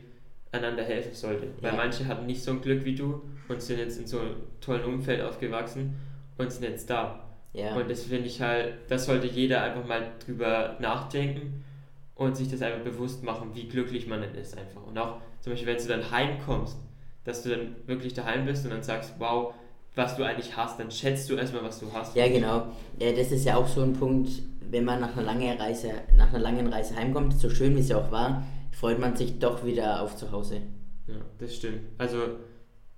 einander 0.50 0.82
helfen 0.82 1.14
sollte. 1.14 1.48
Weil 1.60 1.72
Ja. 1.72 1.76
manche 1.76 2.06
hatten 2.06 2.26
nicht 2.26 2.42
so 2.42 2.50
ein 2.52 2.60
Glück 2.60 2.84
wie 2.84 2.94
du 2.94 3.22
und 3.48 3.62
sind 3.62 3.78
jetzt 3.78 3.98
in 3.98 4.06
so 4.06 4.18
einem 4.18 4.36
tollen 4.60 4.84
Umfeld 4.84 5.20
aufgewachsen 5.22 5.94
und 6.38 6.50
sind 6.50 6.64
jetzt 6.64 6.88
da. 6.90 7.24
Ja. 7.52 7.74
Und 7.76 7.88
das 7.90 8.04
finde 8.04 8.26
ich 8.26 8.40
halt, 8.40 8.74
das 8.88 9.04
sollte 9.06 9.26
jeder 9.26 9.62
einfach 9.62 9.86
mal 9.86 10.08
drüber 10.24 10.76
nachdenken 10.80 11.64
und 12.18 12.36
sich 12.36 12.50
das 12.50 12.60
einfach 12.60 12.80
bewusst 12.80 13.22
machen, 13.22 13.52
wie 13.54 13.68
glücklich 13.68 14.06
man 14.08 14.20
denn 14.20 14.34
ist 14.34 14.58
einfach. 14.58 14.82
Und 14.84 14.98
auch 14.98 15.18
zum 15.40 15.52
Beispiel, 15.52 15.68
wenn 15.68 15.78
du 15.78 15.88
dann 15.88 16.10
heimkommst, 16.10 16.76
dass 17.24 17.44
du 17.44 17.50
dann 17.50 17.76
wirklich 17.86 18.12
daheim 18.12 18.44
bist 18.44 18.64
und 18.64 18.72
dann 18.72 18.82
sagst, 18.82 19.14
wow, 19.18 19.54
was 19.94 20.16
du 20.16 20.24
eigentlich 20.24 20.56
hast, 20.56 20.80
dann 20.80 20.90
schätzt 20.90 21.30
du 21.30 21.34
erstmal, 21.34 21.62
was 21.62 21.78
du 21.78 21.92
hast. 21.92 22.16
Ja, 22.16 22.28
genau. 22.28 22.66
Ja, 22.98 23.12
das 23.12 23.30
ist 23.30 23.44
ja 23.44 23.56
auch 23.56 23.68
so 23.68 23.82
ein 23.82 23.92
Punkt, 23.92 24.30
wenn 24.68 24.84
man 24.84 25.00
nach 25.00 25.16
einer 25.16 25.26
langen 25.26 25.56
Reise, 25.58 25.92
nach 26.16 26.28
einer 26.30 26.40
langen 26.40 26.66
Reise 26.66 26.96
heimkommt, 26.96 27.38
so 27.38 27.48
schön 27.48 27.76
wie 27.76 27.80
es 27.80 27.88
ja 27.88 27.98
auch 27.98 28.10
war, 28.10 28.42
freut 28.72 28.98
man 28.98 29.14
sich 29.16 29.38
doch 29.38 29.64
wieder 29.64 30.02
auf 30.02 30.16
zu 30.16 30.32
Hause. 30.32 30.62
Ja, 31.06 31.14
das 31.38 31.54
stimmt. 31.54 31.82
Also 31.98 32.18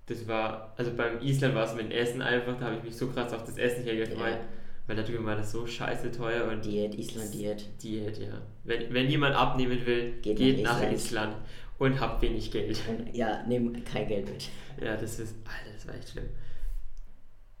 das 0.07 0.27
war, 0.27 0.73
also 0.77 0.91
beim 0.97 1.21
Island 1.21 1.53
war 1.53 1.65
es 1.65 1.75
mit 1.75 1.91
Essen 1.91 2.23
einfach, 2.23 2.57
da 2.57 2.65
habe 2.65 2.77
ich 2.77 2.83
mich 2.83 2.95
so 2.95 3.07
krass 3.07 3.31
auf 3.33 3.43
das 3.43 3.59
Essen 3.59 3.83
hier 3.83 3.97
gefreut. 3.97 4.31
Ja. 4.31 4.60
Weil 4.91 4.97
da 4.97 5.03
drüben 5.03 5.25
war 5.25 5.37
das 5.37 5.53
so 5.53 5.65
scheiße 5.65 6.11
teuer 6.11 6.51
und 6.51 6.65
Diät, 6.65 6.95
Island, 6.95 7.33
Diät. 7.33 7.65
Diät, 7.81 8.17
ja. 8.17 8.41
Wenn, 8.65 8.93
wenn 8.93 9.09
jemand 9.09 9.37
abnehmen 9.37 9.85
will, 9.85 10.19
Geht 10.21 10.35
geht, 10.35 10.63
nach 10.63 10.81
Island. 10.81 10.93
Island 10.93 11.35
und 11.79 12.01
habt 12.01 12.21
wenig 12.21 12.51
Geld. 12.51 12.77
Und, 12.89 13.15
ja, 13.15 13.41
nimm 13.47 13.85
kein 13.85 14.05
Geld 14.09 14.29
mit. 14.29 14.49
Ja, 14.85 14.97
das 14.97 15.17
ist, 15.19 15.37
Alter, 15.45 15.73
das 15.73 15.87
war 15.87 15.95
echt 15.95 16.09
schlimm. 16.09 16.25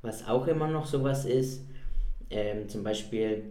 Was 0.01 0.27
auch 0.27 0.45
immer 0.45 0.67
noch 0.67 0.85
sowas 0.85 1.23
ist, 1.23 1.61
ähm, 2.29 2.67
zum 2.67 2.83
Beispiel, 2.83 3.43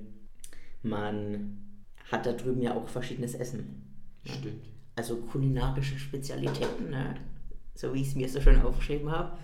man 0.83 1.81
hat 2.13 2.27
da 2.27 2.33
drüben 2.33 2.61
ja 2.61 2.75
auch 2.75 2.87
verschiedenes 2.87 3.35
Essen. 3.35 3.97
Stimmt. 4.27 4.67
Also 4.95 5.17
kulinarische 5.23 5.99
Spezialitäten, 5.99 6.91
ne? 6.91 7.15
so 7.75 7.95
wie 7.95 8.03
ich 8.03 8.09
es 8.09 8.15
mir 8.15 8.29
so 8.29 8.43
schön 8.43 8.61
aufgeschrieben 8.61 9.11
habe. 9.11 9.39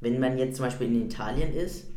Wenn 0.00 0.18
man 0.18 0.38
jetzt 0.38 0.56
zum 0.56 0.64
Beispiel 0.64 0.86
in 0.86 1.04
Italien 1.04 1.52
ist, 1.52 1.88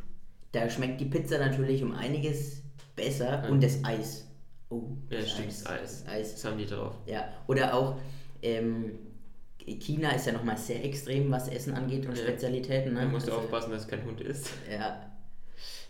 da 0.51 0.69
schmeckt 0.69 0.99
die 1.01 1.05
Pizza 1.05 1.37
natürlich 1.39 1.83
um 1.83 1.93
einiges 1.93 2.61
besser 2.95 3.43
Ja. 3.43 3.49
und 3.49 3.63
das 3.63 3.83
Eis. 3.83 4.25
Oh, 4.69 4.83
Ja, 5.09 5.19
das 5.19 5.31
stimmt, 5.31 5.47
Eis. 5.49 5.63
Das 6.03 6.07
Eis. 6.07 6.31
Das 6.33 6.45
haben 6.45 6.57
die 6.57 6.65
drauf. 6.65 6.95
Ja, 7.05 7.27
oder 7.47 7.73
auch 7.73 7.97
ähm, 8.41 8.91
China 9.65 10.11
ist 10.11 10.25
ja 10.27 10.33
nochmal 10.33 10.57
sehr 10.57 10.83
extrem, 10.83 11.31
was 11.31 11.47
Essen 11.49 11.73
angeht 11.73 12.05
und 12.05 12.17
Ja. 12.17 12.23
Spezialitäten. 12.23 12.93
Ne? 12.93 13.01
Da 13.01 13.05
musst 13.07 13.27
du 13.27 13.31
Also, 13.31 13.43
aufpassen, 13.43 13.71
dass 13.71 13.87
kein 13.87 14.03
Hund 14.05 14.21
ist. 14.21 14.49
Ja, 14.71 15.05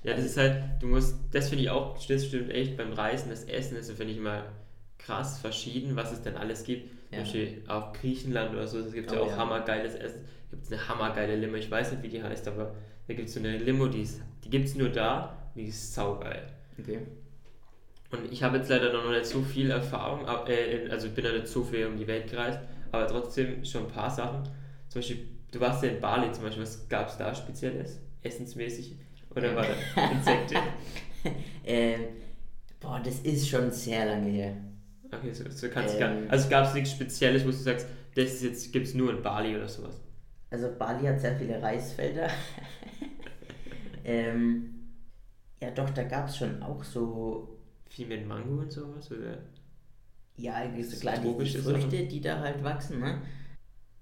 Ja, 0.03 0.13
das 0.15 0.23
ist 0.25 0.37
halt, 0.37 0.63
du 0.81 0.87
musst, 0.87 1.15
das 1.31 1.49
finde 1.49 1.63
ich 1.65 1.69
auch, 1.69 1.97
das 2.07 2.25
stimmt 2.25 2.51
echt 2.51 2.77
beim 2.77 2.93
Reisen, 2.93 3.29
das 3.29 3.43
Essen 3.45 3.75
ist, 3.77 3.91
finde 3.91 4.13
ich 4.13 4.17
immer 4.17 4.43
krass 4.97 5.39
verschieden, 5.39 5.95
was 5.95 6.11
es 6.11 6.21
denn 6.21 6.35
alles 6.37 6.63
gibt. 6.63 6.89
Ja. 7.11 7.17
Zum 7.17 7.19
Beispiel 7.23 7.63
auch 7.67 7.91
Griechenland 7.93 8.51
oder 8.53 8.67
so, 8.67 8.81
da 8.81 8.89
gibt 8.91 9.07
es 9.07 9.13
ja 9.13 9.19
Oh, 9.21 9.25
auch 9.25 9.29
ja. 9.31 9.37
hammergeiles 9.37 9.95
Essen. 9.95 10.21
gibt 10.51 10.63
es 10.65 10.71
eine 10.71 10.87
hammergeile 10.87 11.35
Limo, 11.35 11.55
ich 11.55 11.69
weiß 11.69 11.91
nicht, 11.91 12.03
wie 12.03 12.09
die 12.09 12.23
heißt, 12.23 12.47
aber 12.47 12.75
da 13.09 13.15
gibt 13.15 13.27
es 13.27 13.33
so 13.33 13.39
eine 13.39 13.57
Limo, 13.57 13.87
die, 13.87 14.03
ist, 14.03 14.21
die 14.43 14.51
gibt 14.51 14.65
es 14.65 14.75
nur 14.75 14.89
da, 14.89 15.35
die 15.55 15.63
ist 15.63 15.95
saugeil. 15.95 16.43
okay. 16.79 16.99
Und 18.11 18.31
ich 18.31 18.43
habe 18.43 18.57
jetzt 18.57 18.69
leider 18.69 18.93
noch 18.93 19.09
nicht 19.09 19.25
so 19.25 19.41
viel 19.41 19.71
Erfahrung, 19.71 20.27
äh, 20.47 20.87
also 20.91 21.07
ich 21.07 21.13
bin 21.13 21.25
ja 21.25 21.31
nicht 21.31 21.47
so 21.47 21.63
viel 21.63 21.87
um 21.87 21.97
die 21.97 22.05
Welt 22.05 22.29
gereist, 22.29 22.59
aber 22.91 23.07
trotzdem 23.07 23.65
schon 23.65 23.87
ein 23.87 23.91
paar 23.91 24.11
Sachen. 24.11 24.43
Zum 24.89 25.01
Beispiel, 25.01 25.27
du 25.51 25.59
warst 25.59 25.83
ja 25.83 25.89
in 25.89 25.99
Bali 25.99 26.31
zum 26.31 26.43
Beispiel, 26.43 26.61
was 26.61 26.87
gab 26.87 27.07
es 27.09 27.17
da 27.17 27.33
Spezielles, 27.33 27.99
essensmäßig? 28.21 28.95
Oder 29.35 29.55
war 29.55 29.65
da 29.65 30.01
Insekte? 30.11 30.55
Ähm, 31.65 32.01
boah, 32.79 33.01
das 33.03 33.21
ist 33.21 33.49
schon 33.49 33.71
sehr 33.71 34.05
lange 34.05 34.29
her. 34.29 34.55
Okay, 35.11 35.33
so, 35.33 35.43
so 35.49 35.67
kannst 35.69 35.95
du 35.95 36.03
Ähm. 36.03 36.27
gar 36.27 36.31
Also 36.31 36.47
gab 36.47 36.67
es 36.67 36.75
nichts 36.75 36.91
Spezielles, 36.91 37.43
wo 37.43 37.47
du 37.47 37.53
sagst, 37.53 37.87
das 38.13 38.25
ist 38.33 38.43
jetzt 38.43 38.71
gibt 38.71 38.85
es 38.85 38.93
nur 38.93 39.09
in 39.11 39.23
Bali 39.23 39.55
oder 39.55 39.67
sowas. 39.67 39.99
Also 40.51 40.71
Bali 40.77 41.05
hat 41.07 41.19
sehr 41.21 41.35
viele 41.37 41.61
Reisfelder. 41.61 42.29
ähm, 44.03 44.75
ja 45.61 45.71
doch, 45.71 45.89
da 45.91 46.03
gab 46.03 46.29
es 46.29 46.37
schon 46.37 46.63
auch 46.63 46.83
so, 46.83 47.57
Viel 47.89 48.07
mit 48.07 48.25
Mango 48.25 48.61
und 48.61 48.71
sowas? 48.71 49.11
Oder? 49.11 49.39
ja, 50.37 50.53
eigentlich 50.55 50.89
so 50.89 50.97
So 50.97 50.97
klar, 50.97 51.17
die, 51.19 51.35
die 51.37 51.53
Früchte, 51.53 52.07
da 52.21 52.39
halt 52.39 52.63
wachsen, 52.63 52.99
ne? 52.99 53.21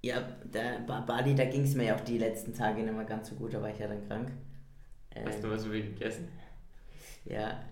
Ja, 0.02 0.20
da, 0.52 0.78
Ba- 0.86 1.00
Bali, 1.00 1.34
da 1.34 1.44
ging 1.44 1.62
es 1.64 1.74
mir 1.74 1.84
ja 1.86 1.96
auch 1.96 2.00
die 2.00 2.18
letzten 2.18 2.54
Tage 2.54 2.82
nicht 2.82 2.94
mehr 2.94 3.04
ganz 3.04 3.28
so 3.30 3.34
gut, 3.36 3.52
da 3.54 3.60
war 3.62 3.70
ich 3.70 3.78
ja 3.78 3.88
dann 3.88 4.06
krank. 4.06 4.30
Hast 5.24 5.42
du 5.44 5.46
Ähm, 5.46 5.48
mal 5.48 5.58
so 5.60 5.70
viel 5.70 5.82
gegessen? 5.94 6.28
ja, 7.24 7.62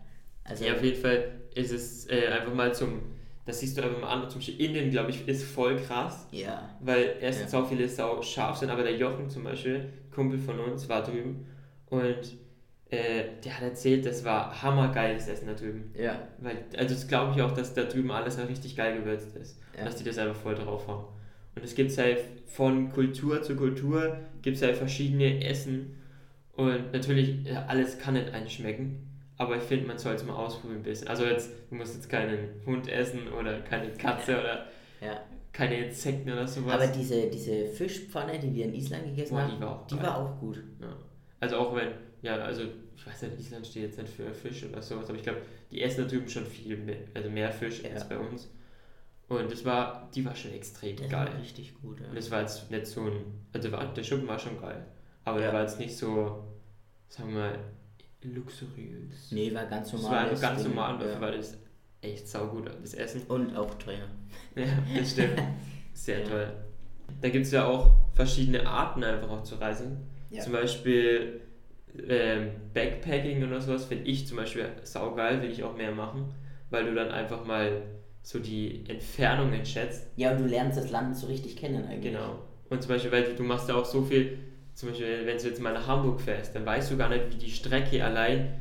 also, 0.45 0.67
ja, 0.67 0.75
auf 0.75 0.83
jeden 0.83 1.01
Fall 1.01 1.41
ist 1.55 1.73
es 1.73 2.07
äh, 2.09 2.29
einfach 2.29 2.55
mal 2.55 2.75
zum, 2.75 3.03
das 3.47 3.61
siehst 3.61 3.79
du 3.79 3.83
einfach 3.83 4.01
mal 4.01 4.09
an, 4.09 4.29
zum 4.29 4.41
Beispiel 4.41 4.61
Indien, 4.61 4.91
glaube 4.91 5.11
ich, 5.11 5.27
ist 5.27 5.45
voll 5.45 5.77
krass. 5.77 6.27
ja, 6.33 6.69
Weil 6.81 7.15
erstens 7.21 7.53
Ja. 7.53 7.61
sau 7.61 7.65
viele 7.67 7.89
sau 7.89 8.21
scharf 8.23 8.57
sind, 8.59 8.71
aber 8.71 8.83
der 8.83 8.97
Jochen 8.97 9.31
zum 9.31 9.45
Beispiel, 9.45 9.89
Kumpel 10.15 10.39
von 10.39 10.59
uns, 10.61 10.89
war 10.89 11.03
drüben 11.03 11.47
und 11.89 12.19
äh, 12.91 13.25
der 13.45 13.57
hat 13.57 13.63
erzählt, 13.63 14.07
das 14.07 14.25
war 14.25 14.63
hammergeiles 14.63 15.27
Essen 15.29 15.47
da 15.49 15.55
drüben. 15.55 15.93
ja, 15.97 16.29
Weil, 16.39 16.59
also 16.77 16.95
das 16.95 17.09
glaube 17.09 17.33
ich 17.35 17.43
auch, 17.43 17.53
dass 17.53 17.75
da 17.75 17.83
drüben 17.85 18.11
alles 18.13 18.39
halt 18.39 18.49
richtig 18.49 18.77
geil 18.77 18.99
gewürzt 18.99 19.35
ist. 19.37 19.59
Ja. 19.75 19.81
Und 19.81 19.87
dass 19.87 19.97
die 19.97 20.05
das 20.05 20.19
einfach 20.19 20.37
voll 20.41 20.55
drauf 20.55 20.87
haben. 20.87 21.05
Und 21.57 21.65
es 21.65 21.75
gibt 21.75 21.97
halt 21.99 22.19
von 22.47 22.91
Kultur 22.93 23.43
zu 23.43 23.57
Kultur, 23.57 24.19
gibt 24.43 24.57
es 24.57 24.63
halt 24.63 24.77
verschiedene 24.77 25.45
Essen. 25.45 25.97
Und 26.55 26.93
natürlich, 26.93 27.45
alles 27.69 27.99
kann 27.99 28.15
nicht 28.15 28.31
einen 28.33 28.49
schmecken. 28.49 29.09
Aber 29.39 29.57
ich 29.57 29.63
finde, 29.63 29.87
man 29.87 29.99
soll 29.99 30.15
es 30.15 30.25
mal 30.25 30.35
ausprobieren 30.35 30.81
ein 30.81 30.83
bisschen. 30.83 31.09
Also 31.09 31.25
jetzt, 31.25 31.51
du 31.69 31.75
musst 31.75 31.95
jetzt 31.95 32.09
keinen 32.09 32.61
Hund 32.65 32.89
essen 32.89 33.29
oder 33.33 33.61
keine 33.61 33.91
Katze 33.93 34.39
oder 34.41 34.67
ja. 35.01 35.21
keine 35.53 35.87
Insekten 35.87 36.31
oder 36.33 36.47
sowas. 36.49 36.75
Aber 36.75 36.87
diese, 36.87 37.29
diese 37.29 37.67
Fischpfanne, 37.67 38.39
die 38.39 38.55
wir 38.55 38.65
in 38.67 38.75
Island 38.75 39.05
gegessen 39.05 39.35
Boah, 39.35 39.43
haben, 39.43 39.55
die 39.57 39.61
war 39.61 39.71
auch 39.83 39.87
die 39.87 39.97
war 40.03 40.17
auch 40.19 40.41
gut. 40.41 40.63
Ja. 40.81 40.97
Also 41.41 41.57
auch 41.57 41.77
wenn, 41.77 41.89
ja, 42.23 42.37
also 42.37 42.63
ich 42.97 43.07
weiß 43.07 43.23
nicht, 43.23 43.41
Island 43.41 43.67
steht 43.67 43.83
jetzt 43.83 43.99
nicht 43.99 44.09
für 44.09 44.33
Fisch 44.33 44.65
oder 44.65 44.81
sowas, 44.81 45.09
aber 45.09 45.19
ich 45.19 45.23
glaube, 45.25 45.43
die 45.71 45.83
essen 45.83 46.05
da 46.05 46.09
drüben 46.09 46.29
schon 46.29 46.47
viel 46.47 46.79
mehr, 46.79 46.97
also 47.13 47.29
mehr 47.29 47.53
Fisch 47.53 47.83
Ja. 47.83 47.91
als 47.91 48.09
bei 48.09 48.17
uns. 48.17 48.51
Und 49.29 49.51
das 49.53 49.65
war, 49.65 50.09
die 50.15 50.25
war 50.25 50.35
schon 50.35 50.53
extrem 50.53 50.97
Das 50.97 51.11
geil. 51.11 51.27
war 51.27 51.39
richtig 51.39 51.75
gut. 51.83 52.01
Ja. 52.01 52.09
Und 52.09 52.17
das 52.17 52.31
war 52.31 52.41
jetzt 52.41 52.71
nicht 52.71 52.87
so 52.87 53.03
ein, 53.03 53.25
also 53.53 53.69
der 53.69 54.03
Schuppen 54.03 54.29
war 54.29 54.39
schon 54.39 54.59
geil, 54.59 54.87
aber 55.25 55.41
Ja. 55.41 55.47
der 55.47 55.53
war 55.55 55.63
jetzt 55.63 55.79
nicht 55.79 55.95
so, 55.97 56.45
sagen 57.09 57.31
wir 57.35 57.41
mal, 57.41 57.59
luxuriös. 58.35 59.31
Nee, 59.31 59.53
war 59.55 59.67
ganz 59.67 59.93
normal. 59.93 60.11
war 60.11 60.21
einfach 60.21 60.41
ganz 60.41 60.63
Ding, 60.63 60.75
normal 60.75 60.95
und 60.95 61.01
ja. 61.01 61.07
dafür 61.09 61.21
war 61.21 61.33
das 61.33 61.59
echt 62.01 62.29
saugut, 62.29 62.71
das 62.83 62.95
Essen. 62.95 63.23
Und 63.29 63.57
auch 63.57 63.75
teuer. 63.75 64.07
Ja, 64.57 64.65
das 64.99 65.11
stimmt. 65.13 65.41
Sehr 65.93 66.21
Ja. 66.21 66.29
toll. 66.29 66.53
Da 67.21 67.29
gibt 67.29 67.47
es 67.47 67.53
ja 67.53 67.67
auch 67.67 67.91
verschiedene 68.15 68.67
Arten 68.67 69.05
einfach 69.05 69.31
auch 69.31 69.43
zu 69.43 69.57
reisen. 69.57 69.99
Ja. 70.31 70.43
Zum 70.43 70.53
Beispiel 70.53 71.41
ähm, 72.09 72.51
Backpacking 72.75 73.45
oder 73.47 73.61
sowas 73.61 73.85
finde 73.87 74.05
ich 74.05 74.27
zum 74.27 74.37
Beispiel 74.39 74.67
saugeil, 74.83 75.41
will 75.43 75.51
ich 75.51 75.63
auch 75.63 75.77
mehr 75.77 75.93
machen, 75.93 76.35
weil 76.71 76.85
du 76.87 76.95
dann 76.95 77.11
einfach 77.11 77.45
mal 77.45 77.83
so 78.23 78.39
die 78.41 78.85
Entfernungen 78.89 79.65
schätzt. 79.65 80.09
Ja, 80.17 80.33
und 80.33 80.41
du 80.41 80.47
lernst 80.47 80.77
das 80.79 80.91
Land 80.91 81.17
so 81.17 81.29
richtig 81.29 81.57
kennen 81.57 81.87
eigentlich. 81.87 82.13
Genau. 82.13 82.41
Und 82.71 82.83
zum 82.83 82.89
Beispiel, 82.91 83.13
weil 83.13 83.23
du, 83.25 83.35
du 83.37 83.43
machst 83.45 83.69
ja 83.69 83.77
auch 83.77 83.85
so 83.85 84.03
viel, 84.03 84.39
zum 84.77 84.91
Beispiel, 84.91 85.25
wenn 85.25 85.39
du 85.39 85.45
jetzt 85.45 85.61
mal 85.61 85.73
nach 85.73 85.87
Hamburg 85.87 86.21
fährst, 86.21 86.55
dann 86.55 86.67
weißt 86.67 86.91
du 86.93 86.97
gar 86.99 87.09
nicht, 87.09 87.31
wie 87.31 87.37
die 87.37 87.51
Strecke 87.51 88.05
allein, 88.05 88.61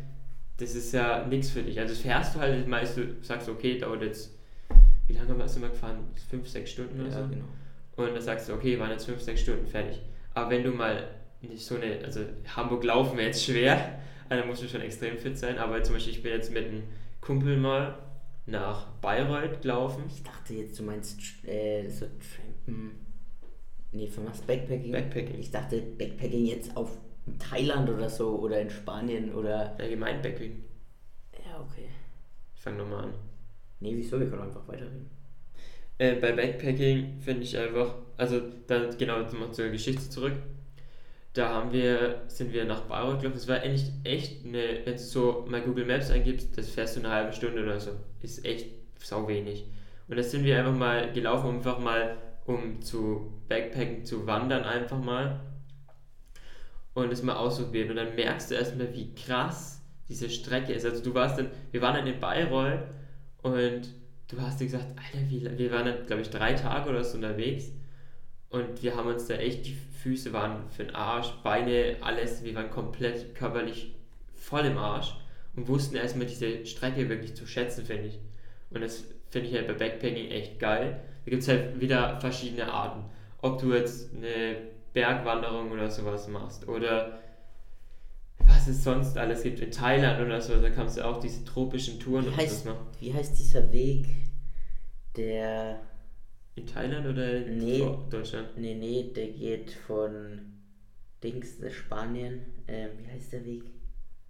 das 0.57 0.73
ist 0.73 0.93
ja 0.93 1.25
nichts 1.27 1.49
für 1.49 1.61
dich. 1.61 1.77
Also 1.77 1.93
fährst 1.93 2.35
du 2.35 2.39
halt, 2.39 2.67
meist 2.67 2.95
du 2.95 3.17
sagst, 3.21 3.49
okay, 3.49 3.77
dauert 3.77 4.01
jetzt, 4.01 4.31
wie 5.07 5.13
lange 5.13 5.47
sind 5.47 5.61
wir 5.61 5.69
gefahren? 5.69 5.99
Fünf, 6.29 6.47
sechs 6.47 6.71
Stunden 6.71 7.01
oder 7.01 7.09
Ja, 7.09 7.21
so? 7.23 7.27
genau. 7.27 7.45
Und 7.97 8.13
dann 8.13 8.21
sagst 8.21 8.47
du, 8.47 8.53
okay, 8.53 8.79
waren 8.79 8.91
jetzt 8.91 9.05
5, 9.05 9.21
6 9.21 9.39
Stunden 9.41 9.67
fertig. 9.67 10.01
Aber 10.33 10.49
wenn 10.49 10.63
du 10.63 10.71
mal 10.71 11.07
nicht 11.41 11.65
so 11.65 11.75
eine, 11.75 11.99
also 12.03 12.21
Hamburg 12.55 12.83
laufen 12.83 13.17
wäre 13.17 13.27
jetzt 13.27 13.43
schwer, 13.45 13.99
also 14.29 14.41
da 14.41 14.47
musst 14.47 14.63
du 14.63 14.67
schon 14.67 14.81
extrem 14.81 15.17
fit 15.17 15.37
sein. 15.37 15.57
Aber 15.57 15.81
zum 15.83 15.95
Beispiel, 15.95 16.13
ich 16.13 16.23
bin 16.23 16.31
jetzt 16.33 16.51
mit 16.51 16.65
einem 16.65 16.83
Kumpel 17.21 17.57
mal 17.57 17.97
nach 18.45 18.85
Bayreuth 19.01 19.61
gelaufen. 19.61 20.03
Ich 20.07 20.23
dachte 20.23 20.53
jetzt, 20.53 20.77
du 20.79 20.83
meinst 20.83 21.19
äh, 21.45 21.87
so 21.89 22.05
Trampen. 22.05 23.04
Nee, 23.95 24.07
für 24.07 24.25
was? 24.25 24.41
Backpacking? 24.41 24.91
Backpacking. 24.91 25.39
Ich 25.39 25.51
dachte 25.51 25.81
Backpacking 25.81 26.45
jetzt 26.45 26.75
auf 26.75 26.97
Thailand 27.39 27.89
oder 27.89 28.09
so 28.09 28.37
oder 28.39 28.59
in 28.59 28.69
Spanien 28.69 29.33
oder. 29.33 29.75
Allgemein 29.79 30.21
Backpacking. 30.21 30.63
Ja, 31.45 31.61
okay. 31.61 31.87
Ich 32.53 32.61
fange 32.61 32.77
nochmal 32.77 33.05
an. 33.05 33.13
Nee, 33.79 33.93
wieso? 33.95 34.19
Wir 34.19 34.27
können 34.29 34.43
einfach 34.43 34.67
weiterreden. 34.67 35.09
Äh, 35.97 36.15
bei 36.15 36.33
Backpacking 36.33 37.21
finde 37.21 37.43
ich 37.43 37.57
einfach, 37.57 37.95
also 38.17 38.41
dann 38.67 38.97
genau 38.97 39.19
mal 39.19 39.51
zur 39.53 39.69
Geschichte 39.69 40.09
zurück. 40.09 40.33
Da 41.31 41.49
haben 41.49 41.71
wir, 41.71 42.23
sind 42.27 42.51
wir 42.51 42.65
nach 42.65 42.81
Bayreuth 42.81 43.19
gelaufen. 43.19 43.37
Das 43.37 43.47
war 43.47 43.61
eigentlich 43.61 43.91
echt 44.03 44.45
eine, 44.45 44.79
wenn 44.85 44.93
du 44.93 44.99
so 44.99 45.45
mal 45.49 45.61
Google 45.61 45.85
Maps 45.85 46.11
eingibst, 46.11 46.57
das 46.57 46.69
fährst 46.69 46.97
du 46.97 46.99
eine 46.99 47.11
halbe 47.11 47.33
Stunde 47.33 47.63
oder 47.63 47.79
so. 47.79 47.91
Ist 48.21 48.43
echt 48.43 48.67
sau 48.99 49.27
wenig. 49.27 49.65
Und 50.07 50.17
das 50.17 50.31
sind 50.31 50.43
wir 50.43 50.59
einfach 50.59 50.75
mal 50.75 51.11
gelaufen, 51.13 51.49
um 51.49 51.55
einfach 51.57 51.79
mal, 51.79 52.17
um 52.45 52.81
zu 52.81 53.33
Backpacken, 53.47 54.05
zu 54.05 54.25
wandern 54.27 54.63
einfach 54.63 54.99
mal. 54.99 55.41
Und 56.93 57.11
das 57.11 57.23
mal 57.23 57.35
ausprobieren. 57.35 57.89
Und 57.89 57.97
dann 57.97 58.15
merkst 58.15 58.51
du 58.51 58.55
erstmal, 58.55 58.93
wie 58.93 59.13
krass 59.13 59.81
diese 60.07 60.29
Strecke 60.29 60.73
ist. 60.73 60.85
Also 60.85 61.03
du 61.03 61.13
warst 61.13 61.37
dann, 61.37 61.49
wir 61.71 61.81
waren 61.81 61.95
dann 61.95 62.07
in 62.07 62.19
Bayreuth 62.19 62.83
und 63.41 63.89
du 64.27 64.41
hast 64.41 64.59
dir 64.59 64.65
gesagt, 64.65 64.87
Alter, 64.97 65.29
wie, 65.29 65.57
wir 65.57 65.71
waren 65.71 65.85
dann, 65.85 66.05
glaube 66.05 66.21
ich, 66.21 66.29
drei 66.29 66.53
Tage 66.53 66.89
oder 66.89 67.03
so 67.03 67.17
unterwegs 67.17 67.71
und 68.49 68.81
wir 68.83 68.95
haben 68.95 69.09
uns 69.09 69.27
da 69.27 69.35
echt, 69.35 69.65
die 69.65 69.77
Füße 70.01 70.31
waren 70.31 70.69
für 70.69 70.85
den 70.85 70.95
Arsch, 70.95 71.31
Beine, 71.43 71.97
alles, 72.01 72.43
wir 72.43 72.55
waren 72.55 72.69
komplett 72.69 73.35
körperlich 73.35 73.93
voll 74.33 74.65
im 74.65 74.77
Arsch 74.77 75.15
und 75.55 75.67
wussten 75.67 75.95
erstmal 75.95 76.27
diese 76.27 76.65
Strecke 76.65 77.09
wirklich 77.09 77.35
zu 77.35 77.45
schätzen, 77.47 77.85
finde 77.85 78.07
ich. 78.07 78.19
Und 78.69 78.81
das 78.81 79.03
finde 79.29 79.49
ich 79.49 79.55
halt 79.55 79.67
bei 79.67 79.73
Backpacking 79.73 80.31
echt 80.31 80.59
geil. 80.59 81.01
Da 81.25 81.31
gibt 81.31 81.41
es 81.43 81.49
halt 81.49 81.79
wieder 81.79 82.19
verschiedene 82.19 82.71
Arten. 82.71 83.03
Ob 83.41 83.59
du 83.59 83.73
jetzt 83.73 84.13
eine 84.15 84.57
Bergwanderung 84.93 85.71
oder 85.71 85.89
sowas 85.89 86.27
machst 86.27 86.67
oder 86.67 87.19
was 88.39 88.67
es 88.67 88.83
sonst 88.83 89.17
alles 89.17 89.43
gibt 89.43 89.59
in 89.59 89.71
Thailand 89.71 90.21
oder 90.21 90.39
so, 90.39 90.55
da 90.61 90.69
kannst 90.69 90.97
du 90.97 91.05
auch 91.05 91.19
diese 91.19 91.43
tropischen 91.43 91.99
Touren 91.99 92.25
Wie 92.25 92.29
und 92.29 92.37
heißt, 92.37 92.63
sowas 92.63 92.75
machen. 92.75 92.87
wie 92.99 93.13
heißt 93.13 93.37
dieser 93.39 93.71
Weg, 93.71 94.05
der. 95.17 95.81
In 96.55 96.65
Thailand 96.65 97.05
oder 97.07 97.45
in 97.45 97.57
Nee. 97.57 97.85
Deutschland? 98.09 98.49
Nee, 98.57 98.75
nee, 98.75 99.11
der 99.13 99.27
geht 99.27 99.71
von 99.71 100.39
Dings, 101.21 101.59
das 101.59 101.73
Spanien, 101.73 102.41
ähm, 102.67 102.89
wie 102.97 103.11
heißt 103.11 103.33
der 103.33 103.43
Weg? 103.45 103.63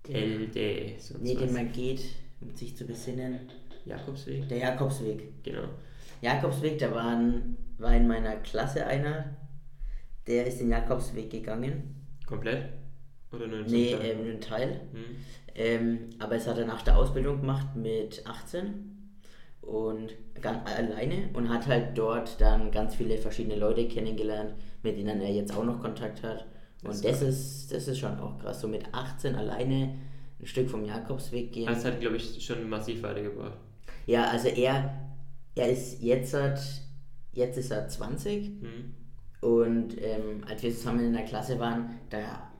El 0.10 0.47
de. 0.47 0.97
sonst 0.97 1.21
Nee, 1.21 1.36
den 1.36 1.53
man 1.53 1.71
geht, 1.71 2.01
um 2.41 2.55
sich 2.55 2.75
zu 2.75 2.86
besinnen. 2.86 3.41
Jakobsweg. 3.86 4.47
Der 4.49 4.58
Jakobsweg. 4.60 5.43
Genau. 5.43 5.67
Jakobsweg, 6.26 6.78
da 6.80 6.94
waren, 6.94 7.56
war 7.78 7.96
in 7.96 8.08
meiner 8.08 8.36
Klasse 8.38 8.86
einer, 8.86 9.36
der 10.28 10.48
ist 10.48 10.60
den 10.60 10.70
Jakobsweg 10.70 11.30
gegangen. 11.30 11.96
Komplett? 12.26 12.70
Oder 13.32 13.48
nur 13.48 13.60
in 13.60 13.66
Nee, 13.68 13.92
so 13.92 14.00
einem 14.00 14.10
ähm, 14.20 14.24
nur 14.26 14.34
ein 14.34 14.42
Teil. 14.42 14.82
Hm. 14.92 15.04
Ähm, 15.56 16.00
aber 16.20 16.36
es 16.36 16.48
hat 16.48 16.58
er 16.58 16.66
nach 16.66 16.82
der 16.82 16.98
Ausbildung 16.98 17.42
gemacht 17.42 17.76
mit 17.76 18.24
18 18.28 18.92
und 19.62 20.14
ganz 20.42 20.60
alleine 20.70 21.30
und 21.34 21.50
hat 21.50 21.68
halt 21.68 21.98
dort 21.98 22.40
dann 22.42 22.72
ganz 22.72 22.96
viele 22.96 23.18
verschiedene 23.18 23.56
Leute 23.56 23.88
kennengelernt, 23.88 24.54
mit 24.84 24.98
denen 24.98 25.22
er 25.22 25.32
jetzt 25.32 25.56
auch 25.56 25.64
noch 25.64 25.80
Kontakt 25.82 26.24
hat. 26.24 26.46
Und 26.84 26.90
Das 26.92 27.02
das, 27.02 27.22
ist 27.22 27.30
ist, 27.64 27.74
das 27.74 27.88
ist 27.88 28.00
schon 28.00 28.20
auch 28.20 28.38
krass. 28.40 28.62
So 28.62 28.68
mit 28.68 28.84
18 28.94 29.36
alleine 29.36 29.96
ein 30.40 30.46
Stück 30.46 30.70
vom 30.70 30.84
Jakobsweg 30.86 31.52
gehen. 31.54 31.68
Das 31.68 31.86
hat, 31.86 32.00
glaube 32.02 32.18
ich, 32.18 32.44
schon 32.46 32.68
massiv 32.70 33.02
weitergebracht. 33.04 33.58
ja, 34.06 34.26
also 34.30 34.50
er, 34.50 34.94
er 35.56 35.70
ist 35.70 36.02
jetzt, 36.02 36.34
hat, 36.34 36.60
jetzt 37.34 37.58
ist 37.58 37.72
er 37.72 37.88
20 37.88 38.46
Hm. 38.62 38.94
und 39.41 39.96
ähm, 40.02 40.44
als 40.50 40.63
wir 40.63 40.72
zusammen 40.72 41.06
in 41.06 41.13
der 41.13 41.24
Klasse 41.26 41.60
waren, 41.60 42.00
da 42.10 42.52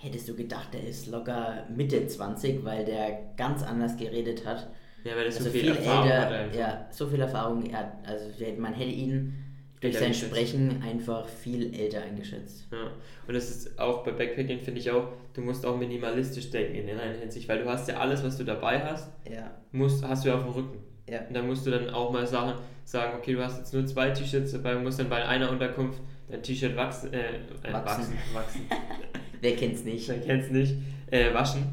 hättest 0.00 0.28
du 0.28 0.34
gedacht, 0.34 0.68
er 0.74 0.86
ist 0.88 1.06
locker 1.08 1.66
Mitte 1.74 2.06
20, 2.06 2.64
weil 2.64 2.84
der 2.84 3.32
ganz 3.36 3.62
anders 3.62 3.96
geredet 3.96 4.46
hat. 4.46 4.70
Ja, 5.04 5.14
weil 5.16 5.26
er 5.26 5.32
so 5.32 5.38
Also 5.38 5.50
viel, 5.50 5.60
viel 5.60 5.70
Erfahrung 5.76 6.08
älter, 6.10 6.20
hat 6.26 6.32
einfach. 6.32 6.58
ja, 6.58 6.86
so 6.90 7.06
viel 7.06 7.20
Erfahrung. 7.20 7.66
Er 7.70 7.78
hat, 7.78 7.92
also 8.06 8.26
man 8.58 8.72
hätte 8.74 8.90
ihn 8.90 9.34
durch 9.80 9.98
sein. 9.98 10.12
Sprechen 10.12 10.82
einfach 10.82 11.26
viel 11.26 11.74
älter 11.74 12.02
eingeschätzt. 12.02 12.66
Ja, 12.72 12.92
und 13.26 13.34
das 13.34 13.50
ist 13.50 13.78
auch 13.78 14.04
bei 14.04 14.12
Backpacking, 14.12 14.60
finde 14.60 14.80
ich 14.80 14.90
auch, 14.90 15.08
du 15.34 15.40
musst 15.42 15.64
auch 15.64 15.76
minimalistisch 15.78 16.50
denken 16.50 16.88
in 16.88 16.98
einer 16.98 17.18
Hinsicht, 17.18 17.48
weil 17.48 17.62
du 17.62 17.68
hast 17.70 17.88
ja 17.88 17.96
alles, 17.98 18.22
was 18.24 18.36
du 18.36 18.44
dabei 18.44 18.80
hast, 18.84 19.10
Ja, 19.30 19.50
musst, 19.72 20.02
hast 20.06 20.24
du 20.24 20.28
ja 20.30 20.36
auf 20.36 20.44
dem 20.44 20.52
Rücken. 20.52 20.78
Ja. 21.10 21.20
Und 21.26 21.34
dann 21.34 21.46
musst 21.46 21.66
du 21.66 21.70
dann 21.70 21.90
auch 21.90 22.12
mal 22.12 22.26
sagen, 22.26 22.54
sagen, 22.84 23.14
okay, 23.18 23.34
du 23.34 23.44
hast 23.44 23.58
jetzt 23.58 23.74
nur 23.74 23.86
zwei 23.86 24.10
T-Shirts 24.10 24.52
dabei, 24.52 24.76
musst 24.76 24.98
dann 24.98 25.08
bei 25.08 25.24
einer 25.24 25.50
Unterkunft 25.50 26.00
dein 26.28 26.42
T-Shirt 26.42 26.76
wachsen, 26.76 27.12
äh, 27.12 27.36
äh, 27.62 27.72
Wachsen. 27.72 28.14
wachsen, 28.32 28.66
Wer 29.40 29.56
kennt's 29.56 29.84
nicht? 29.84 30.08
ich 30.08 30.24
kenn's 30.24 30.50
nicht, 30.50 30.74
äh, 31.10 31.32
waschen. 31.34 31.64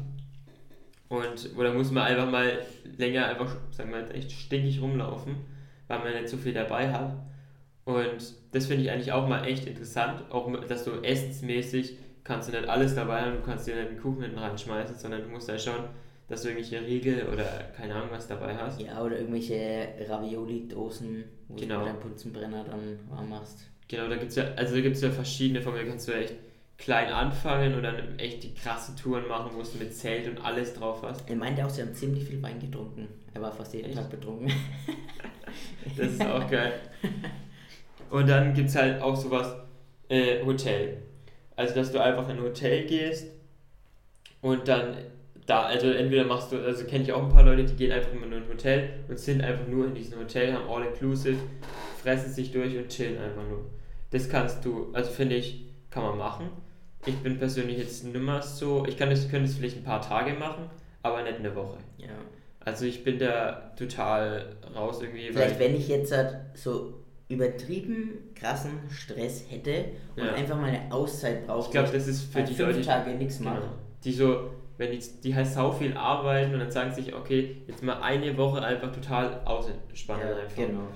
Und, 1.08 1.56
oder 1.56 1.72
muss 1.72 1.90
man 1.90 2.04
einfach 2.04 2.30
mal 2.30 2.58
länger 2.98 3.26
einfach, 3.26 3.56
sagen 3.70 3.90
wir 3.90 4.02
mal, 4.02 4.10
echt 4.14 4.30
stinkig 4.32 4.82
rumlaufen, 4.82 5.36
weil 5.86 5.98
man 6.00 6.12
nicht 6.12 6.28
so 6.28 6.36
viel 6.36 6.52
dabei 6.52 6.92
hat. 6.92 7.16
Und 7.84 8.34
das 8.52 8.66
finde 8.66 8.82
ich 8.84 8.90
eigentlich 8.90 9.12
auch 9.12 9.26
mal 9.26 9.46
echt 9.46 9.66
interessant, 9.66 10.30
auch 10.30 10.52
dass 10.66 10.84
du 10.84 11.02
essensmäßig 11.02 11.96
kannst 12.24 12.48
du 12.48 12.52
nicht 12.52 12.68
alles 12.68 12.94
dabei 12.94 13.22
haben, 13.22 13.36
du 13.36 13.40
kannst 13.40 13.66
dir 13.66 13.74
nicht 13.74 13.88
einen 13.88 14.00
Kuchen 14.00 14.20
hinten 14.22 14.38
reinschmeißen, 14.38 14.98
sondern 14.98 15.22
du 15.22 15.28
musst 15.30 15.48
ja 15.48 15.58
schauen, 15.58 15.84
dass 16.28 16.42
du 16.42 16.48
irgendwelche 16.48 16.84
Riegel 16.86 17.26
oder 17.32 17.44
keine 17.76 17.94
Ahnung 17.94 18.08
was 18.10 18.26
dabei 18.28 18.54
hast. 18.56 18.80
Ja, 18.80 19.02
oder 19.02 19.18
irgendwelche 19.18 19.88
Ravioli-Dosen, 20.08 21.24
wo 21.48 21.54
Genau. 21.56 21.74
du 21.74 21.80
mit 21.80 21.88
deinem 21.88 22.00
Putzenbrenner 22.00 22.64
dann 22.64 22.98
warm 23.08 23.28
machst. 23.30 23.66
Genau, 23.88 24.08
da 24.08 24.16
gibt 24.16 24.30
es 24.30 24.36
ja, 24.36 24.44
also 24.54 24.74
da 24.74 24.80
gibt's 24.82 25.00
ja 25.00 25.10
verschiedene 25.10 25.62
Formen, 25.62 25.78
da 25.80 25.88
kannst 25.88 26.06
du 26.08 26.12
ja 26.12 26.18
echt 26.18 26.34
klein 26.76 27.08
anfangen 27.10 27.74
und 27.74 27.82
dann 27.82 28.18
echt 28.18 28.42
die 28.44 28.54
krassen 28.54 28.94
Touren 28.96 29.26
machen, 29.26 29.50
wo 29.56 29.62
du 29.62 29.78
mit 29.78 29.94
Zelt 29.94 30.28
und 30.28 30.44
alles 30.44 30.74
drauf 30.74 31.02
hast. 31.02 31.28
Er 31.28 31.36
meinte 31.36 31.64
auch, 31.64 31.70
sie 31.70 31.82
haben 31.82 31.94
ziemlich 31.94 32.24
viel 32.24 32.40
Wein 32.42 32.60
getrunken. 32.60 33.08
Er 33.34 33.42
war 33.42 33.50
fast 33.52 33.72
jeden 33.74 33.86
Echt? 33.88 33.96
Tag 33.96 34.10
betrunken. 34.10 34.52
Das 35.96 36.06
ist 36.12 36.22
auch 36.22 36.48
geil. 36.50 36.74
Und 38.10 38.28
dann 38.28 38.52
gibt 38.54 38.68
es 38.68 38.76
halt 38.76 39.00
auch 39.02 39.16
sowas, 39.16 39.56
äh, 40.08 40.44
Hotel. 40.44 40.98
Also, 41.56 41.74
dass 41.74 41.90
du 41.90 42.00
einfach 42.02 42.28
in 42.28 42.36
ein 42.36 42.42
Hotel 42.42 42.86
gehst 42.86 43.26
und 44.42 44.68
dann 44.68 44.96
da, 45.48 45.62
also 45.64 45.88
entweder 45.90 46.24
machst 46.24 46.52
du, 46.52 46.58
also 46.58 46.84
kenne 46.84 47.04
ich 47.04 47.12
auch 47.12 47.22
ein 47.22 47.30
paar 47.30 47.42
Leute, 47.42 47.64
die 47.64 47.74
gehen 47.74 47.90
einfach 47.90 48.12
immer 48.12 48.26
nur 48.26 48.38
in 48.38 48.44
ein 48.44 48.48
Hotel 48.50 48.90
und 49.08 49.18
sind 49.18 49.40
einfach 49.42 49.66
nur 49.66 49.86
in 49.86 49.94
diesem 49.94 50.20
Hotel, 50.20 50.52
haben 50.52 50.68
All-Inclusive, 50.68 51.38
fressen 52.02 52.30
sich 52.32 52.52
durch 52.52 52.76
und 52.76 52.88
chillen 52.88 53.18
einfach 53.18 53.42
nur. 53.48 53.64
Das 54.10 54.28
kannst 54.28 54.64
du, 54.64 54.88
also 54.92 55.10
finde 55.10 55.36
ich, 55.36 55.64
kann 55.90 56.02
man 56.02 56.18
machen. 56.18 56.50
Ich 57.06 57.16
bin 57.16 57.38
persönlich 57.38 57.78
jetzt 57.78 58.04
nimmer 58.04 58.42
so, 58.42 58.84
ich 58.86 58.96
kann 58.98 59.08
das, 59.10 59.28
könnte 59.30 59.46
es 59.48 59.56
vielleicht 59.56 59.78
ein 59.78 59.84
paar 59.84 60.02
Tage 60.02 60.34
machen, 60.34 60.64
aber 61.02 61.22
nicht 61.22 61.38
eine 61.38 61.54
Woche. 61.56 61.78
ja. 61.98 62.08
Also 62.60 62.84
ich 62.84 63.02
bin 63.02 63.18
da 63.18 63.72
total 63.78 64.56
raus 64.76 64.98
irgendwie, 65.00 65.28
Vielleicht, 65.32 65.58
wenn 65.58 65.74
ich 65.74 65.88
jetzt 65.88 66.12
halt 66.14 66.36
so 66.52 66.92
übertrieben 67.28 68.10
krassen 68.34 68.72
Stress 68.90 69.44
hätte 69.48 69.86
und 70.16 70.24
Ja. 70.24 70.34
einfach 70.34 70.56
mal 70.56 70.68
eine 70.68 70.92
Auszeit 70.92 71.46
brauche, 71.46 71.66
Ich 71.66 71.70
glaube, 71.70 71.88
das 71.90 72.06
ist 72.06 72.30
für 72.30 72.42
die 72.42 72.52
fünf 72.52 72.76
Leute, 72.76 72.82
Tage 72.86 73.12
nichts 73.12 73.38
genau, 73.38 73.50
machen. 73.52 73.68
die 74.04 74.12
so, 74.12 74.50
wenn 74.78 74.92
die, 74.92 75.00
die 75.22 75.34
halt 75.34 75.46
sau 75.46 75.70
viel 75.72 75.94
arbeiten 75.96 76.54
und 76.54 76.60
dann 76.60 76.70
sagen 76.70 76.92
sich, 76.94 77.14
okay, 77.14 77.62
jetzt 77.66 77.82
mal 77.82 78.00
eine 78.00 78.36
Woche 78.36 78.62
einfach 78.62 78.92
total 78.92 79.40
ausspannen 79.44 80.26
Ja, 80.28 80.36
einfach. 80.36 80.56
genau. 80.56 80.88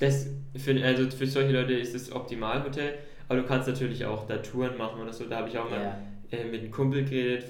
Das 0.00 0.26
für, 0.56 0.82
also 0.84 1.08
für 1.10 1.26
solche 1.26 1.52
Leute 1.52 1.74
ist 1.74 1.94
das 1.94 2.10
Optimalhotel, 2.10 2.94
aber 3.28 3.40
du 3.40 3.46
kannst 3.46 3.68
natürlich 3.68 4.04
auch 4.06 4.26
da 4.26 4.38
Touren 4.38 4.76
machen 4.76 5.00
oder 5.00 5.12
so. 5.12 5.24
Da 5.26 5.36
habe 5.38 5.48
ich 5.48 5.58
auch 5.58 5.68
mal 5.70 5.80
Ja. 5.80 5.98
äh, 6.38 6.44
mit 6.44 6.60
einem 6.62 6.70
Kumpel 6.70 7.04
geredet, 7.04 7.44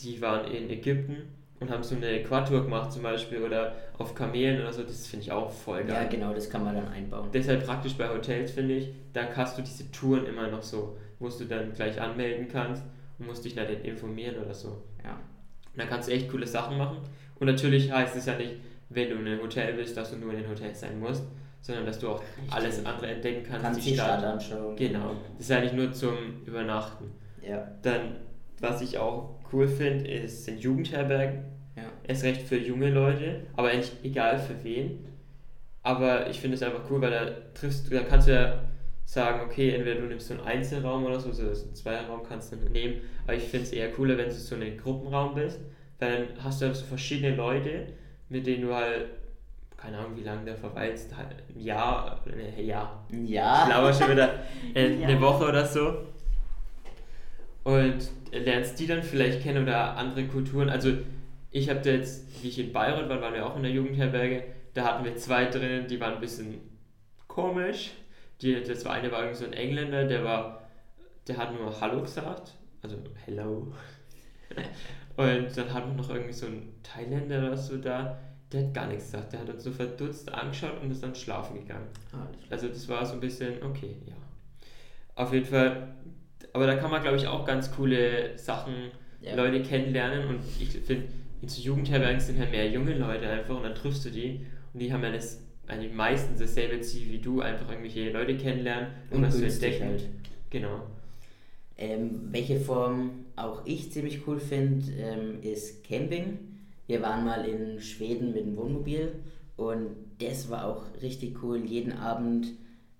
die 0.00 0.20
waren 0.20 0.46
in 0.52 0.70
Ägypten 0.70 1.16
und 1.58 1.70
haben 1.70 1.82
so 1.82 1.96
eine 1.96 2.22
Quad-Tour 2.22 2.62
gemacht 2.62 2.92
zum 2.92 3.02
Beispiel 3.02 3.42
oder 3.42 3.74
auf 3.96 4.14
Kamelen 4.14 4.60
oder 4.60 4.72
so. 4.72 4.82
Das 4.82 5.06
finde 5.08 5.24
ich 5.24 5.32
auch 5.32 5.50
voll 5.50 5.82
geil. 5.84 6.02
ja, 6.04 6.08
genau, 6.08 6.32
das 6.34 6.48
kann 6.50 6.62
man 6.64 6.74
dann 6.76 6.86
einbauen. 6.88 7.30
Deshalb 7.32 7.64
praktisch 7.66 7.94
bei 7.94 8.08
Hotels, 8.08 8.52
finde 8.52 8.74
ich, 8.74 8.90
da 9.12 9.22
hast 9.34 9.58
du 9.58 9.62
diese 9.62 9.90
Touren 9.90 10.26
immer 10.26 10.46
noch 10.48 10.62
so, 10.62 10.96
wo 11.18 11.28
du 11.28 11.44
dann 11.46 11.72
gleich 11.72 12.00
anmelden 12.00 12.46
kannst 12.52 12.84
und 13.18 13.26
musst 13.26 13.44
dich 13.44 13.54
dann 13.54 13.68
informieren 13.68 14.36
oder 14.42 14.54
so. 14.54 14.82
Ja. 15.04 15.12
Und 15.14 15.78
dann 15.78 15.88
kannst 15.88 16.08
du 16.08 16.12
echt 16.12 16.30
coole 16.30 16.46
Sachen 16.46 16.78
machen. 16.78 16.98
Und 17.38 17.46
natürlich 17.46 17.90
heißt 17.90 18.16
es 18.16 18.26
ja 18.26 18.36
nicht, 18.36 18.54
wenn 18.88 19.10
du 19.10 19.16
in 19.16 19.26
einem 19.26 19.42
Hotel 19.42 19.74
bist, 19.74 19.96
dass 19.96 20.10
du 20.10 20.16
nur 20.16 20.32
in 20.32 20.42
den 20.42 20.50
Hotels 20.50 20.80
sein 20.80 20.98
musst, 20.98 21.24
sondern 21.60 21.86
dass 21.86 21.98
du 21.98 22.08
auch 22.08 22.20
Richtig. 22.20 22.52
alles 22.52 22.86
andere 22.86 23.08
entdecken 23.08 23.44
kannst. 23.48 23.62
Kannst 23.62 23.86
die 23.86 23.94
Stadt 23.94 24.24
anschauen. 24.24 24.76
Genau. 24.76 25.14
Das 25.36 25.42
ist 25.46 25.50
ja 25.50 25.60
nicht 25.60 25.74
nur 25.74 25.92
zum 25.92 26.44
Übernachten. 26.46 27.10
Ja. 27.46 27.68
Dann, 27.82 28.16
was 28.60 28.80
ich 28.80 28.98
auch 28.98 29.36
cool 29.52 29.68
finde, 29.68 30.08
ist, 30.10 30.44
sind 30.44 30.60
Jugendherbergen. 30.60 31.44
Ja. 31.76 31.84
Erst 32.04 32.24
recht 32.24 32.42
für 32.42 32.56
junge 32.56 32.90
Leute, 32.90 33.42
aber 33.56 33.68
eigentlich 33.68 33.92
egal 34.02 34.38
für 34.38 34.64
wen. 34.64 35.04
Aber 35.82 36.28
ich 36.28 36.40
finde 36.40 36.56
es 36.56 36.62
einfach 36.62 36.90
cool, 36.90 37.00
weil 37.00 37.10
da 37.10 37.30
triffst 37.54 37.86
du, 37.86 37.94
da 37.94 38.02
kannst 38.02 38.28
du 38.28 38.34
ja 38.34 38.62
sagen, 39.08 39.40
okay, 39.46 39.70
entweder 39.70 40.00
du 40.02 40.06
nimmst 40.06 40.28
so 40.28 40.34
einen 40.34 40.42
Einzelraum 40.42 41.06
oder 41.06 41.18
so, 41.18 41.32
so 41.32 41.42
einen 41.42 41.74
Zweierraum 41.74 42.22
kannst 42.28 42.52
du 42.52 42.56
nehmen, 42.56 43.00
aber 43.24 43.34
ich 43.36 43.44
finde 43.44 43.64
es 43.64 43.72
eher 43.72 43.90
cooler, 43.90 44.18
wenn 44.18 44.26
du 44.28 44.34
so 44.34 44.54
ein 44.54 44.76
Gruppenraum 44.76 45.34
bist, 45.34 45.60
weil 45.98 46.26
dann 46.34 46.44
hast 46.44 46.60
du 46.60 46.66
halt 46.66 46.76
so 46.76 46.84
verschiedene 46.84 47.34
Leute, 47.34 47.86
mit 48.28 48.46
denen 48.46 48.66
du 48.66 48.74
halt, 48.74 49.06
keine 49.78 49.96
Ahnung, 49.96 50.12
wie 50.16 50.24
lange 50.24 50.44
der 50.44 50.56
verweilst, 50.58 51.16
halt 51.16 51.28
ein 51.54 51.58
Jahr, 51.58 52.22
ein 52.26 52.62
Jahr, 52.66 53.02
Ja. 53.24 53.62
ich 53.62 53.70
glaube 53.70 53.94
schon 53.94 54.10
wieder 54.12 54.34
äh, 54.74 54.94
Ja. 55.00 55.08
eine 55.08 55.18
Woche 55.22 55.46
oder 55.48 55.64
so. 55.64 56.04
Und 57.64 58.10
lernst 58.32 58.78
die 58.78 58.86
dann 58.86 59.02
vielleicht 59.02 59.42
kennen 59.42 59.62
oder 59.62 59.96
andere 59.96 60.26
Kulturen. 60.26 60.68
Also 60.68 60.92
ich 61.50 61.70
habe 61.70 61.80
da 61.80 61.90
jetzt, 61.90 62.42
wie 62.42 62.48
ich 62.48 62.58
in 62.58 62.72
Bayreuth 62.72 63.08
war, 63.08 63.20
waren 63.22 63.32
wir 63.34 63.46
auch 63.46 63.56
in 63.56 63.62
der 63.62 63.72
Jugendherberge, 63.72 64.42
da 64.74 64.84
hatten 64.84 65.04
wir 65.04 65.16
zwei 65.16 65.46
drinnen, 65.46 65.86
die 65.86 65.98
waren 65.98 66.14
ein 66.14 66.20
bisschen 66.20 66.60
komisch. 67.26 67.92
Die, 68.42 68.62
das 68.62 68.84
war 68.84 68.92
eine 68.92 69.10
war 69.10 69.20
irgendwie 69.22 69.38
so 69.38 69.46
ein 69.46 69.52
Engländer, 69.52 70.04
der 70.04 70.24
war, 70.24 70.62
der 71.26 71.36
hat 71.36 71.52
nur 71.52 71.80
Hallo 71.80 72.02
gesagt, 72.02 72.54
also 72.82 72.96
Hello. 73.24 73.72
Und 75.16 75.56
dann 75.56 75.74
hatten 75.74 75.90
wir 75.90 75.96
noch 75.96 76.10
irgendwie 76.10 76.32
so 76.32 76.46
einen 76.46 76.74
Thailänder 76.82 77.38
oder 77.38 77.56
so 77.56 77.76
da, 77.76 78.18
der 78.52 78.66
hat 78.66 78.74
gar 78.74 78.86
nichts 78.86 79.06
gesagt, 79.06 79.32
der 79.32 79.40
hat 79.40 79.48
uns 79.50 79.64
so 79.64 79.72
verdutzt 79.72 80.32
angeschaut 80.32 80.80
und 80.80 80.90
ist 80.90 81.02
dann 81.02 81.14
schlafen 81.14 81.56
gegangen. 81.56 81.88
Klar. 82.08 82.28
Also 82.50 82.68
das 82.68 82.88
war 82.88 83.04
so 83.04 83.14
ein 83.14 83.20
bisschen, 83.20 83.62
okay, 83.62 83.96
ja. 84.06 84.14
Auf 85.16 85.32
jeden 85.32 85.44
Fall, 85.44 85.88
aber 86.52 86.66
da 86.66 86.76
kann 86.76 86.90
man, 86.92 87.02
glaube 87.02 87.16
ich, 87.16 87.26
auch 87.26 87.44
ganz 87.44 87.72
coole 87.72 88.38
Sachen, 88.38 88.92
Ja. 89.20 89.34
Leute 89.34 89.60
kennenlernen 89.62 90.28
und 90.28 90.40
ich 90.60 90.70
finde, 90.70 91.08
in 91.42 91.48
so 91.48 91.60
Jugendherbergen 91.60 92.20
sind 92.20 92.38
halt 92.38 92.52
mehr 92.52 92.70
junge 92.70 92.94
Leute 92.94 93.28
einfach 93.28 93.56
und 93.56 93.64
dann 93.64 93.74
triffst 93.74 94.04
du 94.04 94.10
die 94.10 94.46
und 94.72 94.80
die 94.80 94.92
haben 94.92 95.02
ja 95.02 95.10
das, 95.10 95.42
eigentlich 95.68 95.92
meistens 95.92 96.38
dasselbe 96.40 96.80
Ziel 96.80 97.10
wie 97.10 97.18
du, 97.18 97.40
einfach 97.40 97.68
irgendwelche 97.68 98.10
Leute 98.10 98.36
kennenlernen 98.36 98.88
Und 99.10 99.22
was 99.22 99.38
zu 99.38 99.44
entdecken. 99.44 99.84
halt. 99.88 100.08
Genau. 100.50 100.82
Ähm, 101.76 102.28
welche 102.30 102.58
Form 102.58 103.26
auch 103.36 103.64
ich 103.64 103.92
ziemlich 103.92 104.26
cool 104.26 104.40
finde, 104.40 104.90
ähm, 104.98 105.42
ist 105.42 105.84
Camping. 105.84 106.38
Wir 106.86 107.02
waren 107.02 107.24
mal 107.24 107.44
in 107.44 107.80
Schweden 107.80 108.32
mit 108.32 108.46
dem 108.46 108.56
Wohnmobil 108.56 109.12
und 109.56 109.90
das 110.18 110.50
war 110.50 110.66
auch 110.66 110.84
richtig 111.02 111.42
cool. 111.42 111.58
Jeden 111.58 111.92
Abend 111.92 112.48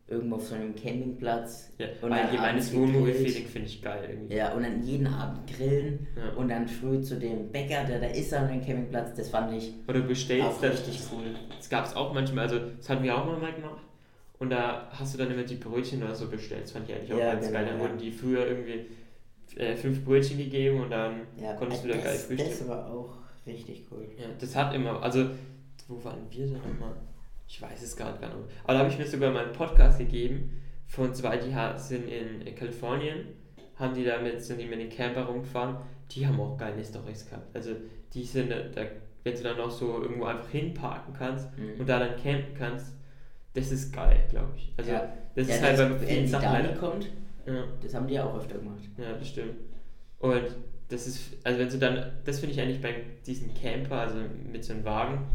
irgendwo 0.08 0.36
auf 0.36 0.46
so 0.46 0.54
einem 0.54 0.74
Campingplatz. 0.74 1.70
Ja, 1.78 1.86
Und 2.00 2.12
allgemeines 2.12 2.74
Wohnmobil-Feeling 2.74 3.46
finde 3.46 3.68
ich 3.68 3.82
geil 3.82 4.08
irgendwie. 4.10 4.34
Ja, 4.36 4.52
und 4.54 4.62
dann 4.62 4.82
jeden 4.82 5.06
Abend 5.06 5.46
grillen 5.46 6.06
Ja. 6.16 6.32
und 6.36 6.48
dann 6.48 6.66
früh 6.66 7.00
zu 7.02 7.18
dem 7.18 7.50
Bäcker, 7.52 7.84
der 7.84 8.00
da 8.00 8.06
ist 8.06 8.32
an 8.32 8.48
dem 8.48 8.64
Campingplatz. 8.64 9.14
Das 9.16 9.28
fand 9.30 9.52
ich 9.54 9.72
Oder 9.86 10.00
du 10.00 10.08
bestellst 10.08 10.62
dann, 10.62 10.70
richtig 10.70 11.00
cool. 11.12 11.34
das 11.56 11.68
gab 11.68 11.84
es 11.84 11.94
auch 11.94 12.14
manchmal, 12.14 12.44
also 12.46 12.58
das 12.78 12.88
hatten 12.88 13.02
wir 13.04 13.16
auch 13.16 13.26
mal 13.26 13.52
gemacht. 13.52 13.82
Und 14.38 14.50
da 14.50 14.88
hast 14.92 15.12
du 15.14 15.18
dann 15.18 15.30
immer 15.32 15.42
die 15.42 15.56
Brötchen 15.56 16.02
oder 16.02 16.14
so 16.14 16.28
bestellt. 16.28 16.62
Das 16.64 16.70
fand 16.72 16.88
ich 16.88 16.94
eigentlich 16.94 17.12
auch 17.12 17.18
Ja, 17.18 17.32
ganz 17.32 17.46
genau, 17.46 17.58
geil. 17.58 17.66
Dann 17.68 17.76
ja. 17.78 17.82
wurden 17.84 17.98
die 17.98 18.10
früher 18.12 18.46
irgendwie 18.46 18.86
äh, 19.56 19.76
fünf 19.76 20.04
Brötchen 20.04 20.38
gegeben 20.38 20.80
und 20.82 20.90
dann 20.90 21.22
Ja, 21.42 21.54
konntest 21.54 21.84
du 21.84 21.88
äh, 21.88 21.92
da 21.92 21.98
geil 21.98 22.12
das, 22.12 22.22
frühstücken. 22.24 22.50
das 22.58 22.68
war 22.68 22.86
auch 22.90 23.14
richtig 23.46 23.84
cool. 23.90 24.06
Ja, 24.16 24.26
das 24.38 24.54
hat 24.56 24.74
immer, 24.74 25.02
also, 25.02 25.26
wo 25.88 26.02
waren 26.04 26.20
wir 26.30 26.46
denn 26.46 26.52
nochmal? 26.54 26.94
Ich 27.48 27.60
weiß 27.62 27.82
es 27.82 27.96
gerade 27.96 28.18
gar 28.20 28.28
nicht. 28.28 28.48
Aber 28.64 28.74
da 28.74 28.78
habe 28.80 28.90
ich 28.90 28.98
mir 28.98 29.06
sogar 29.06 29.32
mal 29.32 29.44
einen 29.46 29.52
Podcast 29.52 29.98
gegeben 29.98 30.60
von 30.86 31.14
zwei, 31.14 31.38
die 31.38 31.54
sind 31.78 32.06
in, 32.08 32.54
Kalifornien, 32.54 33.26
haben 33.76 33.94
die 33.94 34.04
damit, 34.04 34.40
sind 34.42 34.60
die 34.60 34.66
mit 34.66 34.78
den 34.80 34.90
Camper 34.90 35.24
rumgefahren, 35.24 35.76
die 36.10 36.26
haben 36.26 36.38
auch 36.40 36.56
geile 36.58 36.84
Storys 36.84 37.26
gehabt. 37.28 37.54
Also, 37.54 37.72
die 38.12 38.24
sind, 38.24 38.50
äh, 38.50 38.70
da, 38.70 38.82
wenn 39.24 39.34
du 39.34 39.42
dann 39.42 39.56
noch 39.56 39.70
so 39.70 40.02
irgendwo 40.02 40.24
einfach 40.24 40.48
hinparken 40.50 41.14
kannst 41.14 41.48
Mhm. 41.58 41.80
und 41.80 41.88
da 41.88 41.98
dann 41.98 42.16
campen 42.16 42.54
kannst, 42.56 42.94
das 43.54 43.70
ist 43.72 43.92
geil, 43.92 44.24
glaube 44.30 44.52
ich. 44.56 44.72
Also, 44.76 44.92
ja, 44.92 45.12
das 45.34 45.48
ja, 45.48 45.54
ist 45.54 45.62
halt 45.62 45.76
bei 45.78 45.90
wenn 45.90 46.06
vielen 46.08 46.28
Sachen 46.28 46.44
Dani 46.52 46.74
kommt, 46.78 47.06
Ja. 47.46 47.64
das 47.82 47.94
haben 47.94 48.06
die 48.06 48.14
ja 48.14 48.24
auch 48.24 48.36
öfter 48.36 48.58
gemacht. 48.58 48.82
Ja, 48.98 49.12
das 49.12 49.28
stimmt. 49.28 49.54
Und 50.18 50.44
das 50.88 51.06
ist, 51.06 51.36
also 51.44 51.58
wenn 51.58 51.68
du 51.68 51.78
dann, 51.78 52.12
das 52.24 52.40
finde 52.40 52.54
ich 52.54 52.60
eigentlich 52.60 52.80
bei 52.80 52.94
diesen 53.26 53.52
Camper, 53.54 54.00
also 54.00 54.18
mit 54.50 54.64
so 54.64 54.72
einem 54.74 54.84
Wagen, 54.84 55.26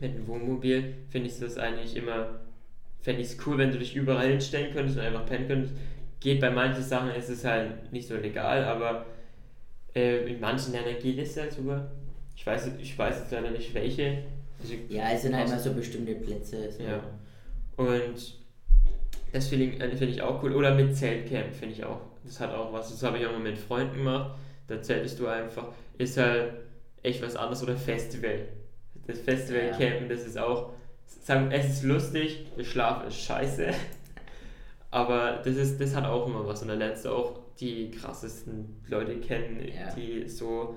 mit 0.00 0.14
einem 0.14 0.26
Wohnmobil, 0.26 0.94
finde 1.10 1.28
ich 1.28 1.38
das 1.38 1.58
eigentlich 1.58 1.96
immer, 1.96 2.40
fände 3.00 3.22
ich 3.22 3.28
es 3.28 3.46
cool, 3.46 3.58
wenn 3.58 3.70
du 3.70 3.78
dich 3.78 3.94
überall 3.94 4.28
hinstellen 4.28 4.72
könntest 4.72 4.98
und 4.98 5.04
einfach 5.04 5.26
pennen 5.26 5.46
könntest. 5.46 5.74
Geht 6.20 6.40
bei 6.40 6.50
manchen 6.50 6.82
Sachen, 6.82 7.10
ist 7.10 7.28
es 7.28 7.44
halt 7.44 7.92
nicht 7.92 8.06
so 8.08 8.16
legal, 8.16 8.64
aber 8.64 9.06
äh, 9.94 10.26
in 10.28 10.40
manchen 10.40 10.72
Ländern 10.72 10.98
geht 11.00 11.18
es 11.18 11.34
ja 11.34 11.50
sogar. 11.50 11.90
Ich 12.36 12.46
weiß, 12.46 12.70
ich 12.78 12.98
weiß 12.98 13.20
jetzt 13.20 13.32
leider 13.32 13.50
nicht 13.50 13.74
welche. 13.74 14.24
Also, 14.60 14.74
Ja, 14.88 15.10
es 15.12 15.22
sind 15.22 15.36
halt 15.36 15.48
immer 15.48 15.58
so 15.58 15.72
bestimmte 15.74 16.14
Plätze. 16.14 16.70
So. 16.70 16.82
Ja. 16.82 17.02
Und 17.76 18.38
das 19.32 19.48
finde 19.48 19.66
ich, 19.66 19.80
äh, 19.80 19.96
find 19.96 20.10
ich 20.10 20.22
auch 20.22 20.42
cool. 20.42 20.54
Oder 20.54 20.74
mit 20.74 20.96
Zeltcamp 20.96 21.54
finde 21.54 21.74
ich 21.74 21.84
auch. 21.84 22.00
Das 22.24 22.40
hat 22.40 22.52
auch 22.54 22.72
was. 22.72 22.90
Das 22.90 23.02
habe 23.02 23.18
ich 23.18 23.26
auch 23.26 23.32
mal 23.32 23.40
mit 23.40 23.58
Freunden 23.58 23.96
gemacht. 23.96 24.38
Da 24.68 24.80
zeltest 24.80 25.18
du 25.18 25.26
einfach. 25.26 25.68
Ist 25.98 26.16
halt 26.16 26.52
echt 27.02 27.22
was 27.22 27.36
anderes. 27.36 27.62
Oder 27.62 27.76
Festival. 27.76 28.46
Das 29.06 29.18
Festival 29.20 29.66
Ja. 29.66 29.76
campen, 29.76 30.08
das 30.08 30.26
ist 30.26 30.38
auch. 30.38 30.70
Sagen, 31.06 31.50
es 31.52 31.66
ist 31.68 31.82
lustig, 31.84 32.46
der 32.56 32.64
Schlaf 32.64 33.06
ist 33.06 33.16
scheiße. 33.16 33.68
Aber 34.90 35.40
das, 35.44 35.56
ist, 35.56 35.80
das 35.80 35.94
hat 35.94 36.04
auch 36.04 36.26
immer 36.26 36.46
was. 36.46 36.62
Und 36.62 36.68
da 36.68 36.74
lernst 36.74 37.04
du 37.04 37.10
auch 37.10 37.40
die 37.60 37.90
krassesten 37.90 38.80
Leute 38.88 39.16
kennen, 39.20 39.60
Ja. 39.66 39.94
die 39.94 40.28
so 40.28 40.76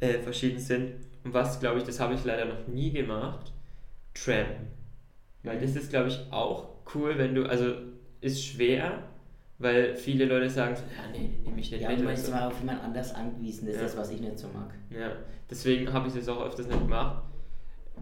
äh, 0.00 0.18
verschieden 0.18 0.58
sind. 0.58 0.92
Und 1.24 1.32
was, 1.34 1.58
glaube 1.60 1.78
ich, 1.78 1.84
das 1.84 1.98
habe 2.00 2.14
ich 2.14 2.24
leider 2.24 2.44
noch 2.44 2.66
nie 2.68 2.90
gemacht, 2.92 3.52
Trampen. 4.14 4.68
Weil 5.42 5.58
das 5.60 5.74
ist, 5.76 5.90
glaube 5.90 6.08
ich, 6.08 6.18
auch 6.30 6.68
cool, 6.94 7.16
wenn 7.18 7.34
du, 7.34 7.44
also 7.48 7.74
ist 8.20 8.44
schwer, 8.44 9.02
weil 9.58 9.94
viele 9.96 10.24
Leute 10.26 10.50
sagen, 10.50 10.76
so, 10.76 10.82
ja, 10.82 11.10
nee, 11.12 11.30
nehme 11.44 11.60
ich 11.60 11.70
nicht 11.70 11.80
Ja, 11.82 11.88
mit. 11.88 11.98
oder 11.98 12.06
man 12.06 12.14
ist 12.14 12.26
so. 12.26 12.32
immer 12.32 12.46
auf 12.48 12.58
jemand 12.60 12.82
anders 12.82 13.14
angewiesen, 13.14 13.66
das 13.66 13.76
ist 13.76 13.80
Ja. 13.80 13.86
das, 13.88 13.96
was 13.96 14.10
ich 14.10 14.20
nicht 14.20 14.38
so 14.38 14.48
mag. 14.48 14.70
Ja, 14.90 15.12
deswegen 15.48 15.92
habe 15.92 16.08
ich 16.08 16.14
das 16.14 16.28
auch 16.28 16.44
öfters 16.44 16.66
nicht 16.66 16.78
gemacht. 16.80 17.22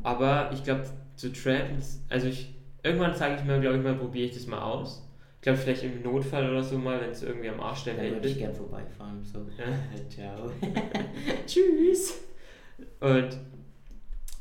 Aber 0.03 0.51
ich 0.53 0.63
glaube, 0.65 0.85
zu 1.17 1.33
trampen, 1.33 1.83
also 2.09 2.27
ich, 2.27 2.55
irgendwann 2.83 3.15
sage 3.15 3.37
ich 3.39 3.45
mir, 3.45 3.61
glaube 3.61 3.79
ich 3.79 3.83
mal, 3.83 3.95
probiere 3.95 4.27
ich 4.29 4.35
das 4.35 4.47
mal 4.47 4.61
aus. 4.61 5.03
Ich 5.37 5.43
glaube, 5.43 5.59
vielleicht 5.59 5.83
im 5.85 6.03
Notfall 6.03 6.51
oder 6.51 6.63
so 6.63 6.79
mal, 6.79 7.01
wenn 7.01 7.11
es 7.11 7.23
irgendwie 7.23 7.51
am 7.51 7.61
Arsch 7.61 7.85
der 7.85 7.97
Welt 7.99 8.15
würde 8.15 8.27
ich 8.29 8.33
ist. 8.35 8.39
gern 8.39 8.55
vorbeifahren. 8.55 9.23
So. 9.23 9.41
Ja. 9.59 9.67
Ciao. 10.09 10.51
Tschüss! 11.47 12.21
Und 13.01 13.37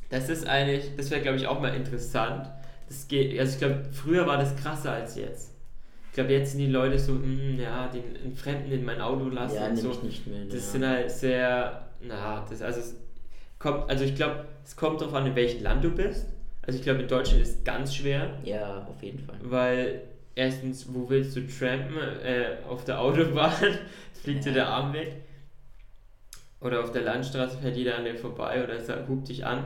das 0.10 0.30
ist 0.30 0.48
eigentlich, 0.48 0.96
das 0.96 1.12
wäre, 1.12 1.22
glaube 1.22 1.38
ich, 1.38 1.48
auch 1.48 1.60
mal 1.60 1.74
interessant. 1.76 2.50
Das 2.88 3.08
geht, 3.08 3.38
also 3.40 3.54
ich 3.54 3.58
glaube, 3.60 3.84
früher 3.92 4.26
war 4.28 4.38
das 4.38 4.56
krasser 4.56 4.92
als 4.94 5.16
jetzt. 5.16 5.52
Ich 6.10 6.16
glaube, 6.16 6.32
jetzt 6.32 6.52
sind 6.52 6.60
die 6.60 6.68
Leute 6.68 7.00
so, 7.00 7.14
mm, 7.14 7.60
ja, 7.60 7.88
den, 7.88 8.14
den 8.14 8.36
Fremden 8.36 8.72
in 8.72 8.86
mein 8.86 9.02
Auto 9.02 9.26
lassen 9.30 9.56
Ja, 9.56 9.68
und 9.68 9.78
so. 9.78 9.92
ich 9.92 10.04
nicht 10.04 10.28
mehr. 10.28 10.46
Das 10.46 10.54
ja. 10.54 10.60
sind 10.60 10.86
halt 10.88 11.12
sehr, 11.12 11.88
na, 12.02 12.46
das, 12.48 12.62
also 12.62 12.96
kommt, 13.64 13.90
also 13.90 14.04
ich 14.04 14.16
glaube, 14.16 14.46
es 14.64 14.76
kommt 14.76 15.02
darauf 15.02 15.14
an, 15.16 15.26
in 15.26 15.36
welchem 15.36 15.64
Land 15.64 15.84
du 15.84 15.90
bist. 15.90 16.28
Also 16.62 16.78
ich 16.78 16.84
glaube, 16.84 17.02
in 17.02 17.08
Deutschland 17.08 17.42
ist 17.42 17.58
es 17.60 17.64
ganz 17.64 17.96
schwer, 17.96 18.38
Ja, 18.44 18.86
auf 18.90 19.02
jeden 19.02 19.20
Fall. 19.20 19.36
weil 19.42 20.02
erstens, 20.36 20.94
wo 20.94 21.10
willst 21.10 21.36
du 21.36 21.42
trampen? 21.48 21.98
Äh, 22.24 22.58
auf 22.70 22.86
der 22.86 23.00
Autobahn 23.02 23.52
fliegt 24.24 24.46
dir 24.46 24.50
Ja. 24.50 24.56
der 24.56 24.68
Arm 24.68 24.94
weg. 24.94 25.14
Oder 26.62 26.82
auf 26.84 26.92
der 26.92 27.02
Landstraße 27.02 27.58
fährt 27.58 27.76
jeder 27.76 27.98
an 27.98 28.06
dir 28.06 28.16
vorbei 28.16 28.64
oder 28.64 28.80
sagt, 28.80 29.10
hupt 29.10 29.28
dich 29.28 29.46
an. 29.46 29.66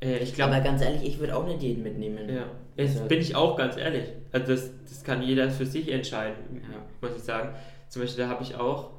Äh, 0.00 0.18
ich 0.18 0.34
glaube, 0.34 0.54
Aber 0.54 0.64
ganz 0.64 0.82
ehrlich, 0.82 1.04
ich 1.04 1.18
würde 1.20 1.36
auch 1.36 1.46
nicht 1.46 1.62
jeden 1.62 1.82
mitnehmen. 1.84 2.28
ja, 2.28 2.44
jetzt 2.76 2.96
Also- 2.96 3.08
bin 3.08 3.20
ich 3.20 3.36
auch 3.36 3.56
ganz 3.56 3.76
ehrlich. 3.76 4.04
Also 4.32 4.46
das, 4.52 4.70
das 4.88 5.04
kann 5.04 5.22
jeder 5.22 5.48
für 5.50 5.66
sich 5.66 5.90
entscheiden, 5.90 6.60
Ja. 6.62 6.78
muss 7.00 7.16
ich 7.16 7.22
sagen. 7.22 7.50
Zum 7.88 8.02
Beispiel, 8.02 8.24
da 8.24 8.30
habe 8.30 8.42
ich 8.42 8.56
auch, 8.56 8.90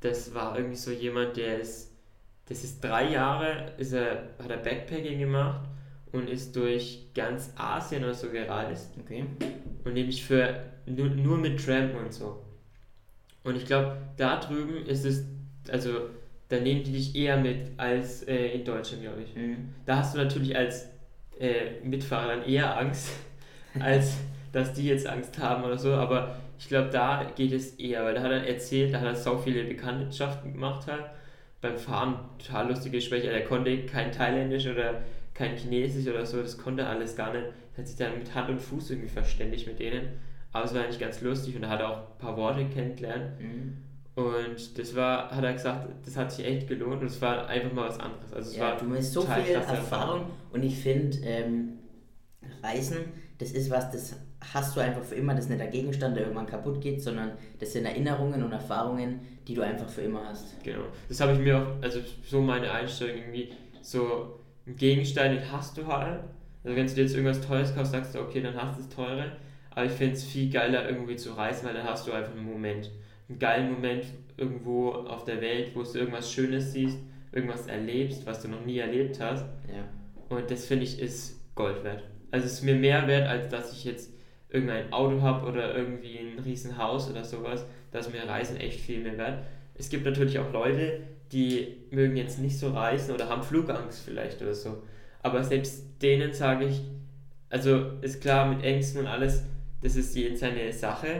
das 0.00 0.34
war 0.34 0.56
irgendwie 0.56 0.76
so 0.76 0.90
jemand, 0.90 1.36
der 1.36 1.60
ist, 1.60 1.91
das 2.48 2.64
ist 2.64 2.82
drei 2.82 3.10
Jahre, 3.10 3.72
ist 3.78 3.92
er, 3.92 4.30
hat 4.42 4.50
er 4.50 4.56
Backpacking 4.56 5.18
gemacht 5.18 5.68
und 6.12 6.28
ist 6.28 6.54
durch 6.56 7.06
ganz 7.14 7.52
Asien 7.56 8.04
oder 8.04 8.14
so 8.14 8.28
gereist. 8.28 8.94
Okay. 9.02 9.24
Und 9.84 9.94
nämlich 9.94 10.24
für 10.24 10.62
nur, 10.86 11.08
nur 11.08 11.38
mit 11.38 11.64
Trampen 11.64 11.98
und 11.98 12.12
so. 12.12 12.42
Und 13.44 13.56
ich 13.56 13.66
glaube, 13.66 13.96
da 14.16 14.38
drüben 14.38 14.86
ist 14.86 15.04
es, 15.04 15.24
also 15.68 16.08
da 16.48 16.60
nehmen 16.60 16.84
die 16.84 16.92
dich 16.92 17.16
eher 17.16 17.38
mit 17.38 17.70
als 17.78 18.22
äh, 18.24 18.48
in 18.48 18.64
Deutschland, 18.64 19.02
glaube 19.02 19.22
ich. 19.22 19.34
Mhm. 19.34 19.74
Da 19.86 19.96
hast 19.96 20.14
du 20.14 20.18
natürlich 20.18 20.56
als 20.56 20.88
äh, 21.40 21.80
Mitfahrer 21.82 22.36
dann 22.36 22.44
eher 22.44 22.76
Angst, 22.76 23.10
als 23.80 24.18
dass 24.52 24.74
die 24.74 24.86
jetzt 24.86 25.06
Angst 25.06 25.38
haben 25.38 25.64
oder 25.64 25.78
so. 25.78 25.92
Aber 25.94 26.36
ich 26.58 26.68
glaube, 26.68 26.90
da 26.90 27.24
geht 27.34 27.52
es 27.52 27.76
eher, 27.76 28.04
weil 28.04 28.14
da 28.14 28.22
hat 28.22 28.30
er 28.30 28.46
erzählt, 28.46 28.92
da 28.92 29.00
hat 29.00 29.06
er 29.06 29.16
so 29.16 29.38
viele 29.38 29.64
Bekanntschaften 29.64 30.52
gemacht 30.52 30.86
halt. 30.86 31.04
Beim 31.62 31.78
Fahren 31.78 32.16
total 32.38 32.68
lustige 32.68 32.98
Gespräche. 32.98 33.30
Er 33.30 33.44
konnte 33.44 33.86
kein 33.86 34.12
Thailändisch 34.12 34.66
oder 34.66 35.02
kein 35.32 35.56
Chinesisch 35.56 36.06
oder 36.06 36.26
so, 36.26 36.42
das 36.42 36.58
konnte 36.58 36.82
er 36.82 36.90
alles 36.90 37.16
gar 37.16 37.32
nicht. 37.32 37.46
Er 37.74 37.78
hat 37.78 37.88
sich 37.88 37.96
dann 37.96 38.18
mit 38.18 38.34
Hand 38.34 38.50
und 38.50 38.60
Fuß 38.60 38.90
irgendwie 38.90 39.08
verständigt 39.08 39.66
mit 39.66 39.78
denen. 39.78 40.20
Aber 40.52 40.66
es 40.66 40.74
war 40.74 40.82
eigentlich 40.82 40.98
ganz 40.98 41.22
lustig 41.22 41.56
und 41.56 41.62
da 41.62 41.70
hat 41.70 41.80
er 41.80 41.88
auch 41.88 41.96
ein 41.98 42.18
paar 42.18 42.36
Worte 42.36 42.66
kennengelernt. 42.66 43.40
Mhm. 43.40 43.78
Und 44.14 44.78
das 44.78 44.94
war, 44.94 45.30
hat 45.30 45.42
er 45.42 45.54
gesagt, 45.54 45.88
das 46.04 46.16
hat 46.18 46.30
sich 46.32 46.44
echt 46.44 46.68
gelohnt 46.68 47.00
und 47.00 47.06
es 47.06 47.22
war 47.22 47.46
einfach 47.46 47.72
mal 47.72 47.88
was 47.88 47.98
anderes. 47.98 48.32
Also 48.34 48.50
es 48.50 48.56
Ja, 48.56 48.72
war 48.72 48.76
du 48.76 48.94
hast 48.94 49.12
so 49.12 49.22
viel 49.22 49.54
krasse 49.54 49.76
Erfahrung 49.76 50.26
und 50.52 50.62
ich 50.62 50.78
finde, 50.78 51.16
ähm, 51.24 51.78
Reisen, 52.62 52.98
das 53.38 53.52
ist 53.52 53.70
was, 53.70 53.90
das 53.90 54.16
hast 54.52 54.76
du 54.76 54.80
einfach 54.80 55.02
für 55.02 55.14
immer, 55.14 55.34
das 55.34 55.44
ist 55.44 55.50
nicht 55.50 55.60
der 55.60 55.68
Gegenstand, 55.68 56.16
der 56.16 56.24
irgendwann 56.24 56.46
kaputt 56.46 56.80
geht, 56.80 57.02
sondern 57.02 57.32
das 57.58 57.72
sind 57.72 57.84
Erinnerungen 57.84 58.42
und 58.42 58.52
Erfahrungen, 58.52 59.20
die 59.46 59.54
du 59.54 59.62
einfach 59.62 59.88
für 59.88 60.02
immer 60.02 60.24
hast. 60.28 60.62
Genau. 60.62 60.84
Das 61.08 61.20
habe 61.20 61.32
ich 61.32 61.38
mir 61.38 61.58
auch, 61.58 61.82
also 61.82 62.00
so 62.24 62.40
meine 62.40 62.70
Einstellung 62.70 63.16
irgendwie, 63.16 63.52
so 63.80 64.38
ein 64.66 64.76
Gegenstand, 64.76 65.36
den 65.40 65.52
hast 65.52 65.76
du 65.76 65.86
halt. 65.86 66.20
Also 66.64 66.76
wenn 66.76 66.86
du 66.86 66.94
dir 66.94 67.02
jetzt 67.02 67.14
irgendwas 67.14 67.40
Teures 67.40 67.74
kaufst, 67.74 67.92
sagst 67.92 68.14
du, 68.14 68.20
okay, 68.20 68.40
dann 68.40 68.54
hast 68.54 68.78
du 68.78 68.82
das 68.82 68.94
Teure. 68.94 69.32
Aber 69.70 69.86
ich 69.86 69.92
finde 69.92 70.14
es 70.14 70.24
viel 70.24 70.50
geiler, 70.50 70.88
irgendwie 70.88 71.16
zu 71.16 71.32
reisen, 71.32 71.66
weil 71.66 71.74
dann 71.74 71.84
hast 71.84 72.06
du 72.06 72.12
einfach 72.12 72.32
einen 72.32 72.44
Moment. 72.44 72.90
Einen 73.28 73.38
geilen 73.38 73.72
Moment 73.72 74.04
irgendwo 74.36 74.90
auf 74.90 75.24
der 75.24 75.40
Welt, 75.40 75.70
wo 75.74 75.82
du 75.82 75.98
irgendwas 75.98 76.30
Schönes 76.30 76.72
siehst, 76.72 76.98
irgendwas 77.32 77.66
erlebst, 77.66 78.26
was 78.26 78.42
du 78.42 78.48
noch 78.48 78.64
nie 78.64 78.78
erlebt 78.78 79.18
hast. 79.20 79.46
Ja. 79.68 79.84
Und 80.28 80.50
das 80.50 80.66
finde 80.66 80.84
ich 80.84 81.00
ist 81.00 81.40
Gold 81.54 81.82
wert. 81.84 82.04
Also 82.32 82.46
es 82.46 82.54
ist 82.54 82.62
mir 82.62 82.74
mehr 82.74 83.06
wert, 83.06 83.28
als 83.28 83.48
dass 83.48 83.72
ich 83.72 83.84
jetzt 83.84 84.10
irgendein 84.48 84.92
Auto 84.92 85.22
habe 85.22 85.46
oder 85.46 85.76
irgendwie 85.76 86.18
ein 86.18 86.38
riesen 86.40 86.78
Haus 86.78 87.08
oder 87.08 87.24
sowas. 87.24 87.64
Da 87.90 88.00
ist 88.00 88.12
mir 88.12 88.26
Reisen 88.26 88.56
echt 88.56 88.80
viel 88.80 89.00
mehr 89.00 89.18
wert. 89.18 89.44
Es 89.74 89.88
gibt 89.90 90.04
natürlich 90.04 90.38
auch 90.38 90.52
Leute, 90.52 91.00
die 91.30 91.76
mögen 91.90 92.16
jetzt 92.16 92.38
nicht 92.38 92.58
so 92.58 92.70
reisen 92.70 93.14
oder 93.14 93.28
haben 93.28 93.42
Flugangst 93.42 94.02
vielleicht 94.04 94.42
oder 94.42 94.54
so. 94.54 94.82
Aber 95.22 95.44
selbst 95.44 95.84
denen 96.02 96.32
sage 96.32 96.66
ich, 96.66 96.80
also 97.48 97.92
ist 98.00 98.20
klar 98.22 98.46
mit 98.46 98.64
Ängsten 98.64 99.02
und 99.02 99.06
alles, 99.06 99.44
das 99.82 99.96
ist 99.96 100.16
jeden 100.16 100.36
seine 100.36 100.72
Sache. 100.72 101.18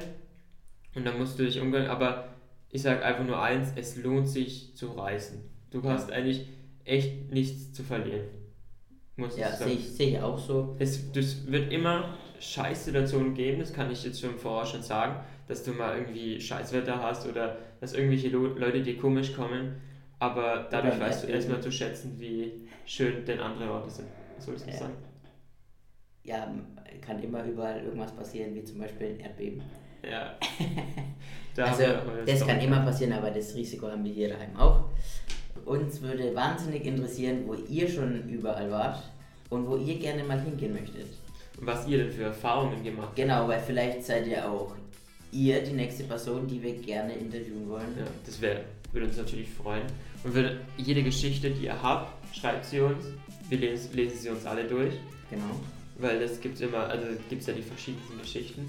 Und 0.94 1.06
da 1.06 1.12
musst 1.12 1.38
du 1.38 1.44
dich 1.44 1.60
umgehen. 1.60 1.86
Aber 1.86 2.28
ich 2.70 2.82
sage 2.82 3.04
einfach 3.04 3.24
nur 3.24 3.40
eins, 3.40 3.72
es 3.76 3.96
lohnt 3.96 4.28
sich 4.28 4.74
zu 4.74 4.92
reisen. 4.92 5.42
Du 5.70 5.82
hast 5.84 6.10
eigentlich 6.10 6.46
echt 6.84 7.30
nichts 7.30 7.72
zu 7.72 7.82
verlieren. 7.82 8.24
Muss 9.16 9.36
Ja, 9.36 9.50
ich 9.50 9.56
sehe 9.56 9.72
ich, 9.74 9.88
seh 9.90 10.04
ich 10.04 10.20
auch 10.20 10.38
so. 10.38 10.76
Es, 10.78 11.12
das 11.12 11.46
wird 11.50 11.72
immer 11.72 12.14
Scheißsituationen 12.40 13.34
geben, 13.34 13.60
das 13.60 13.72
kann 13.72 13.90
ich 13.90 14.04
jetzt 14.04 14.20
schon 14.20 14.36
vorher 14.36 14.66
schon 14.66 14.82
sagen, 14.82 15.16
dass 15.46 15.62
du 15.62 15.72
mal 15.72 15.96
irgendwie 15.96 16.40
Scheißwetter 16.40 17.02
hast 17.02 17.26
oder 17.26 17.58
dass 17.80 17.94
irgendwelche 17.94 18.28
Leute 18.28 18.82
dir 18.82 18.98
komisch 18.98 19.34
kommen, 19.34 19.80
aber 20.18 20.66
dadurch 20.70 20.98
weißt 20.98 21.24
du 21.24 21.28
erstmal 21.28 21.60
zu 21.60 21.70
schätzen, 21.70 22.16
wie 22.18 22.52
schön 22.86 23.24
denn 23.24 23.40
andere 23.40 23.70
Orte 23.70 23.90
sind. 23.90 24.08
Soll 24.38 24.56
ich 24.56 24.66
Ja. 24.66 24.78
sagen? 24.78 24.94
Ja, 26.24 26.54
kann 27.00 27.22
immer 27.22 27.44
überall 27.44 27.82
irgendwas 27.82 28.12
passieren, 28.12 28.54
wie 28.54 28.64
zum 28.64 28.78
Beispiel 28.78 29.08
ein 29.08 29.20
Erdbeben. 29.20 29.62
Ja. 30.08 30.36
Da 31.54 31.66
also, 31.66 31.82
das 32.24 32.46
kann 32.46 32.58
immer 32.60 32.80
passieren, 32.80 33.12
aber 33.12 33.30
das 33.30 33.54
Risiko 33.54 33.86
haben 33.86 34.02
wir 34.04 34.12
hier 34.12 34.30
daheim 34.30 34.56
auch. 34.56 34.84
Uns 35.64 36.00
würde 36.02 36.34
wahnsinnig 36.34 36.84
interessieren, 36.84 37.44
wo 37.46 37.54
ihr 37.54 37.88
schon 37.88 38.28
überall 38.28 38.70
wart 38.70 39.02
und 39.50 39.66
wo 39.68 39.76
ihr 39.76 39.98
gerne 39.98 40.24
mal 40.24 40.40
hingehen 40.40 40.72
möchtet. 40.72 41.06
Was 41.60 41.86
ihr 41.86 41.98
denn 41.98 42.12
für 42.12 42.24
Erfahrungen 42.24 42.82
gemacht 42.82 43.08
habt. 43.08 43.16
Genau, 43.16 43.46
weil 43.46 43.60
vielleicht 43.60 44.04
seid 44.04 44.26
ihr 44.26 44.50
auch 44.50 44.74
ihr 45.30 45.62
die 45.62 45.72
nächste 45.72 46.04
Person, 46.04 46.46
die 46.46 46.62
wir 46.62 46.74
gerne 46.74 47.14
interviewen 47.14 47.68
wollen. 47.68 47.94
Ja, 47.98 48.04
das 48.26 48.40
wär, 48.40 48.64
würde 48.92 49.06
uns 49.06 49.16
natürlich 49.16 49.50
freuen. 49.50 49.84
Und 50.24 50.34
wenn 50.34 50.58
jede 50.76 51.02
Geschichte, 51.02 51.50
die 51.50 51.64
ihr 51.64 51.82
habt, 51.82 52.34
schreibt 52.34 52.64
sie 52.66 52.80
uns. 52.80 53.04
Wir 53.48 53.58
lesen, 53.58 53.94
lesen 53.94 54.18
sie 54.18 54.28
uns 54.30 54.46
alle 54.46 54.64
durch. 54.64 54.94
Genau. 55.30 55.60
Weil 55.98 56.20
das 56.20 56.40
gibt 56.40 56.60
immer, 56.60 56.86
also 56.86 57.06
gibt 57.28 57.42
es 57.42 57.46
ja 57.46 57.54
die 57.54 57.62
verschiedensten 57.62 58.18
Geschichten. 58.18 58.68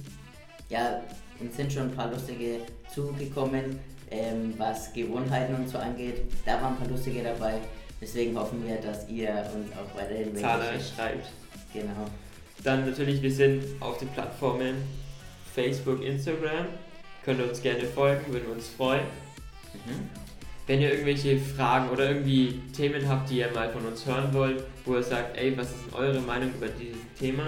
Ja, 0.69 1.01
uns 1.39 1.55
sind 1.55 1.71
schon 1.71 1.83
ein 1.83 1.95
paar 1.95 2.11
lustige 2.11 2.59
zugekommen, 2.93 3.79
ähm, 4.13 4.53
was 4.57 4.93
Gewohnheiten 4.93 5.55
und 5.55 5.67
so 5.67 5.77
angeht. 5.77 6.21
Da 6.45 6.61
waren 6.61 6.73
ein 6.73 6.77
paar 6.77 6.87
lustige 6.87 7.23
dabei. 7.23 7.55
Deswegen 7.99 8.37
hoffen 8.37 8.65
wir, 8.67 8.75
dass 8.77 9.07
ihr 9.09 9.29
uns 9.55 9.71
auch 9.73 9.97
weiterhin 9.97 10.35
Zahlreich 10.35 10.93
schreibt. 10.95 11.27
Genau. 11.73 12.05
Dann 12.63 12.85
natürlich, 12.85 13.21
wir 13.21 13.31
sind 13.31 13.63
auf 13.79 13.97
den 13.97 14.09
Plattformen 14.09 14.75
Facebook, 15.53 16.03
Instagram. 16.03 16.67
Könnt 17.25 17.39
ihr 17.39 17.49
uns 17.49 17.61
gerne 17.61 17.85
folgen, 17.85 18.31
würden 18.31 18.51
uns 18.51 18.67
freuen. 18.67 19.05
Mhm. 19.73 20.09
Wenn 20.67 20.81
ihr 20.81 20.91
irgendwelche 20.91 21.37
Fragen 21.39 21.89
oder 21.89 22.09
irgendwie 22.09 22.61
Themen 22.75 23.07
habt, 23.07 23.29
die 23.29 23.39
ihr 23.39 23.51
mal 23.51 23.69
von 23.69 23.85
uns 23.85 24.05
hören 24.05 24.33
wollt, 24.33 24.63
wo 24.85 24.95
ihr 24.95 25.03
sagt, 25.03 25.37
ey, 25.37 25.57
was 25.57 25.71
ist 25.71 25.85
denn 25.87 25.99
eure 25.99 26.21
Meinung 26.21 26.51
über 26.55 26.67
dieses 26.67 27.01
Thema, 27.19 27.47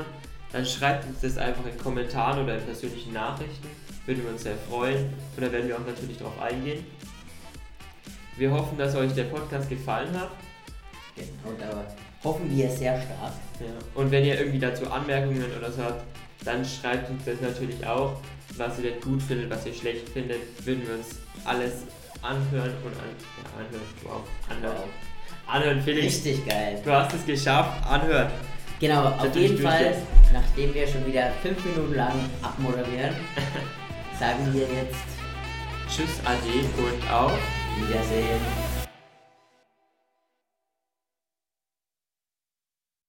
dann 0.51 0.65
schreibt 0.65 1.05
uns 1.07 1.21
das 1.21 1.37
einfach 1.37 1.65
in 1.65 1.77
Kommentaren 1.77 2.43
oder 2.43 2.57
in 2.57 2.63
persönlichen 2.63 3.13
Nachrichten. 3.13 3.67
Würden 4.05 4.23
wir 4.23 4.31
uns 4.31 4.43
sehr 4.43 4.55
freuen 4.69 5.13
und 5.35 5.43
da 5.43 5.51
werden 5.51 5.67
wir 5.67 5.75
auch 5.75 5.85
natürlich 5.85 6.17
drauf 6.17 6.39
eingehen. 6.39 6.85
Wir 8.37 8.51
hoffen, 8.51 8.77
dass 8.77 8.95
euch 8.95 9.13
der 9.13 9.23
Podcast 9.25 9.69
gefallen 9.69 10.19
hat. 10.19 10.29
Genau, 11.15 11.55
da 11.57 11.85
hoffen 12.23 12.55
wir 12.55 12.69
sehr 12.69 13.01
stark. 13.01 13.33
Ja. 13.59 13.67
Und 13.93 14.11
wenn 14.11 14.25
ihr 14.25 14.37
irgendwie 14.37 14.59
dazu 14.59 14.89
Anmerkungen 14.91 15.45
oder 15.57 15.71
so 15.71 15.83
habt, 15.83 16.03
dann 16.43 16.63
schreibt 16.65 17.09
uns 17.09 17.23
das 17.25 17.39
natürlich 17.41 17.85
auch, 17.87 18.19
was 18.57 18.77
ihr 18.79 18.91
denn 18.91 19.01
gut 19.01 19.21
findet, 19.21 19.49
was 19.49 19.65
ihr 19.65 19.73
schlecht 19.73 20.09
findet. 20.09 20.39
Würden 20.65 20.85
wir 20.87 20.95
uns 20.95 21.17
alles 21.45 21.83
anhören 22.21 22.73
und 22.83 22.93
an, 22.93 23.09
ja, 23.37 23.59
anhören. 23.59 23.87
Wow, 24.03 24.21
anhören. 24.49 24.75
Wow. 24.77 24.89
Anhören, 25.47 25.81
Felix. 25.81 26.05
Richtig 26.05 26.45
geil. 26.47 26.81
Du 26.83 26.91
hast 26.91 27.13
es 27.13 27.25
geschafft. 27.25 27.85
Anhören. 27.87 28.29
Genau, 28.79 29.05
auf 29.05 29.35
jeden 29.35 29.57
Fall, 29.57 29.95
nachdem 30.33 30.73
wir 30.73 30.87
schon 30.87 31.05
wieder 31.05 31.31
fünf 31.41 31.63
Minuten 31.63 31.95
lang 31.95 32.13
abmoderieren, 32.41 33.15
sagen 34.19 34.53
wir 34.53 34.67
jetzt 34.67 34.95
Tschüss, 35.89 36.19
Ade 36.25 36.65
und 36.77 37.11
auf. 37.11 37.31
Wiedersehen. 37.77 38.74